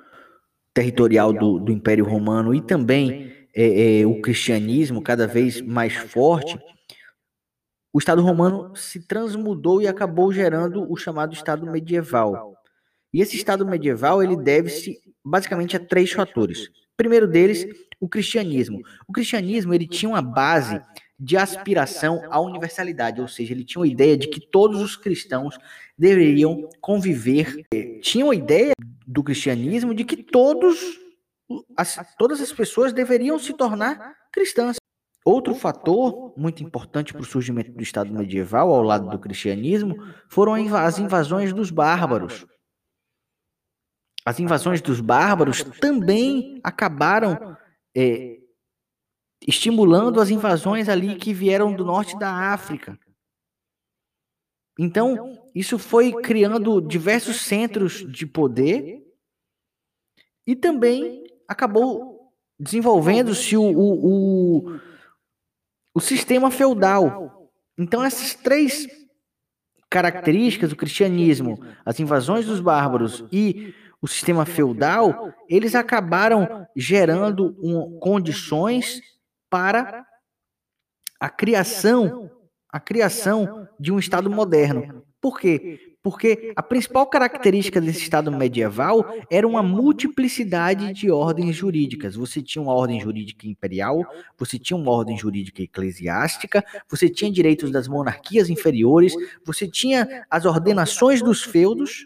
territorial 0.74 1.32
do, 1.32 1.60
do 1.60 1.72
Império 1.72 2.04
Romano 2.04 2.54
e 2.54 2.62
também 2.62 3.48
é, 3.56 4.02
é, 4.02 4.06
o 4.06 4.20
cristianismo 4.22 5.02
cada 5.02 5.26
vez 5.26 5.62
mais 5.62 5.94
forte, 5.96 6.60
o 7.96 7.98
Estado 7.98 8.22
romano 8.22 8.76
se 8.76 9.00
transmudou 9.00 9.82
e 9.82 9.88
acabou 9.88 10.30
gerando 10.30 10.86
o 10.92 10.98
chamado 10.98 11.34
Estado 11.34 11.66
medieval. 11.66 12.54
E 13.14 13.22
esse 13.22 13.38
Estado 13.38 13.66
medieval 13.66 14.22
ele 14.22 14.36
deve-se 14.36 15.00
basicamente 15.24 15.78
a 15.78 15.80
três 15.80 16.12
fatores. 16.12 16.70
Primeiro 16.98 17.26
deles, 17.26 17.66
o 17.98 18.10
cristianismo. 18.10 18.82
O 19.08 19.14
cristianismo 19.14 19.74
ele 19.74 19.88
tinha 19.88 20.10
uma 20.10 20.22
base 20.22 20.82
de 21.18 21.38
aspiração 21.38 22.22
à 22.30 22.38
universalidade, 22.42 23.22
ou 23.22 23.30
seja, 23.30 23.54
ele 23.54 23.64
tinha 23.64 23.80
uma 23.80 23.88
ideia 23.88 24.18
de 24.18 24.28
que 24.28 24.42
todos 24.42 24.82
os 24.82 24.98
cristãos 24.98 25.58
deveriam 25.98 26.68
conviver. 26.82 27.66
Tinha 28.02 28.26
uma 28.26 28.36
ideia 28.36 28.74
do 29.08 29.24
cristianismo 29.24 29.96
de 29.96 30.04
que 30.04 30.22
todos 30.22 30.78
as, 31.78 31.98
todas 32.18 32.42
as 32.42 32.52
pessoas 32.52 32.92
deveriam 32.92 33.40
se 33.40 33.54
tornar 33.54 34.18
cristãs. 34.34 34.76
Outro 35.26 35.56
fator 35.56 36.32
muito 36.38 36.62
importante 36.62 37.12
para 37.12 37.24
o 37.24 37.26
surgimento 37.26 37.72
do 37.72 37.82
Estado 37.82 38.14
medieval, 38.14 38.72
ao 38.72 38.84
lado 38.84 39.10
do 39.10 39.18
cristianismo, 39.18 39.96
foram 40.30 40.54
as 40.78 41.00
invasões 41.00 41.52
dos 41.52 41.72
bárbaros. 41.72 42.46
As 44.24 44.40
invasões 44.40 44.82
dos 44.82 45.02
bárbaros 45.02 45.64
também 45.82 46.60
acabaram 46.64 47.58
é, 47.98 48.38
estimulando 49.48 50.22
as 50.22 50.30
invasões 50.30 50.88
ali 50.88 51.16
que 51.16 51.34
vieram 51.34 51.74
do 51.74 51.84
norte 51.84 52.18
da 52.20 52.54
África. 52.54 53.00
Então, 54.78 55.40
isso 55.56 55.80
foi 55.80 56.12
criando 56.22 56.80
diversos 56.82 57.42
centros 57.42 58.06
de 58.12 58.28
poder 58.28 59.02
e 60.46 60.56
também 60.56 61.24
acabou 61.48 62.32
desenvolvendo-se 62.60 63.58
o, 63.58 63.64
o, 63.64 64.06
o, 64.06 64.80
o 65.96 66.02
sistema 66.02 66.52
feudal. 66.52 67.50
Então, 67.78 68.04
essas 68.04 68.36
três 68.36 68.86
características 69.90 70.70
do 70.70 70.76
cristianismo, 70.76 71.58
as 71.86 72.00
invasões 72.02 72.46
dos 72.46 72.60
bárbaros 72.60 73.24
e 73.32 73.74
o 74.02 74.08
sistema 74.08 74.46
feudal, 74.46 75.34
eles 75.48 75.74
acabaram 75.74 76.68
gerando 76.76 77.56
um, 77.64 77.98
condições 78.00 79.02
para 79.50 80.06
a 81.18 81.30
criação, 81.30 82.30
a 82.70 82.80
criação 82.80 83.68
de 83.80 83.94
um 83.94 83.98
Estado 83.98 84.30
moderno. 84.30 85.02
Por 85.26 85.40
quê? 85.40 85.98
Porque 86.04 86.54
a 86.56 86.62
principal 86.62 87.08
característica 87.08 87.82
desse 87.82 88.04
Estado 88.04 88.32
medieval 88.32 89.04
era 89.28 89.48
uma 89.48 89.64
multiplicidade 89.64 90.94
de 90.94 91.10
ordens 91.10 91.56
jurídicas. 91.56 92.16
Você 92.16 92.44
tinha 92.44 92.62
uma 92.62 92.76
ordem 92.76 93.02
jurídica 93.02 93.48
imperial, 93.48 94.06
você 94.38 94.60
tinha 94.60 94.78
uma 94.78 94.92
ordem 94.92 95.18
jurídica 95.18 95.64
eclesiástica, 95.64 96.64
você 96.88 97.10
tinha 97.10 97.32
direitos 97.32 97.72
das 97.72 97.88
monarquias 97.88 98.52
inferiores, 98.52 99.16
você 99.44 99.68
tinha 99.68 100.28
as 100.30 100.46
ordenações 100.46 101.24
dos 101.24 101.42
feudos, 101.42 102.06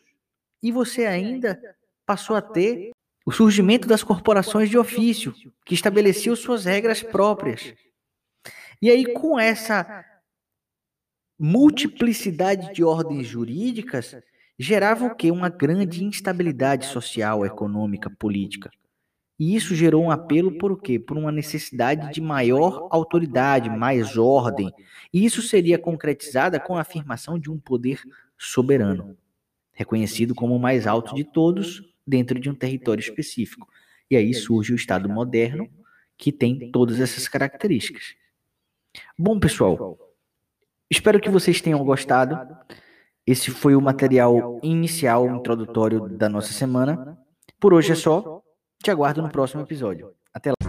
e 0.63 0.71
você 0.71 1.05
ainda 1.05 1.59
passou 2.05 2.37
a 2.37 2.41
ter 2.41 2.91
o 3.25 3.33
surgimento 3.33 3.85
das 3.85 4.01
corporações 4.01 4.69
de 4.69 4.77
ofício, 4.77 5.35
que 5.65 5.73
estabeleciam 5.73 6.37
suas 6.37 6.63
regras 6.63 7.03
próprias. 7.03 7.73
E 8.81 8.89
aí, 8.89 9.05
com 9.13 9.37
essa 9.37 10.05
multiplicidade 11.39 12.73
de 12.73 12.83
ordens 12.83 13.25
jurídicas 13.25 14.15
gerava 14.57 15.05
o 15.05 15.15
quê? 15.15 15.31
Uma 15.31 15.47
grande 15.47 16.03
instabilidade 16.03 16.85
social, 16.85 17.45
econômica, 17.45 18.09
política. 18.09 18.69
E 19.39 19.55
isso 19.55 19.73
gerou 19.73 20.03
um 20.03 20.11
apelo 20.11 20.57
por 20.57 20.69
o 20.69 20.75
quê? 20.75 20.99
Por 20.99 21.17
uma 21.17 21.31
necessidade 21.31 22.13
de 22.13 22.19
maior 22.19 22.89
autoridade, 22.91 23.69
mais 23.69 24.17
ordem. 24.17 24.69
E 25.13 25.23
isso 25.23 25.41
seria 25.41 25.79
concretizada 25.79 26.59
com 26.59 26.75
a 26.75 26.81
afirmação 26.81 27.39
de 27.39 27.49
um 27.49 27.57
poder 27.57 28.01
soberano, 28.37 29.17
reconhecido 29.71 30.35
como 30.35 30.57
o 30.57 30.59
mais 30.59 30.85
alto 30.85 31.15
de 31.15 31.23
todos 31.23 31.81
dentro 32.05 32.37
de 32.37 32.49
um 32.49 32.55
território 32.55 32.99
específico. 32.99 33.65
E 34.11 34.17
aí 34.17 34.33
surge 34.33 34.73
o 34.73 34.75
Estado 34.75 35.07
moderno, 35.07 35.69
que 36.17 36.33
tem 36.33 36.69
todas 36.69 36.99
essas 36.99 37.29
características. 37.29 38.15
Bom, 39.17 39.39
pessoal, 39.39 39.97
Espero 40.89 41.19
que 41.19 41.29
vocês 41.29 41.61
tenham 41.61 41.83
gostado. 41.83 42.37
Esse 43.25 43.51
foi 43.51 43.75
o 43.75 43.81
material 43.81 44.59
inicial, 44.63 45.27
introdutório 45.27 46.09
da 46.09 46.27
nossa 46.27 46.51
semana. 46.51 47.17
Por 47.59 47.73
hoje 47.73 47.91
é 47.91 47.95
só. 47.95 48.41
Te 48.81 48.89
aguardo 48.89 49.21
no 49.21 49.29
próximo 49.29 49.61
episódio. 49.61 50.13
Até 50.33 50.51
lá. 50.51 50.68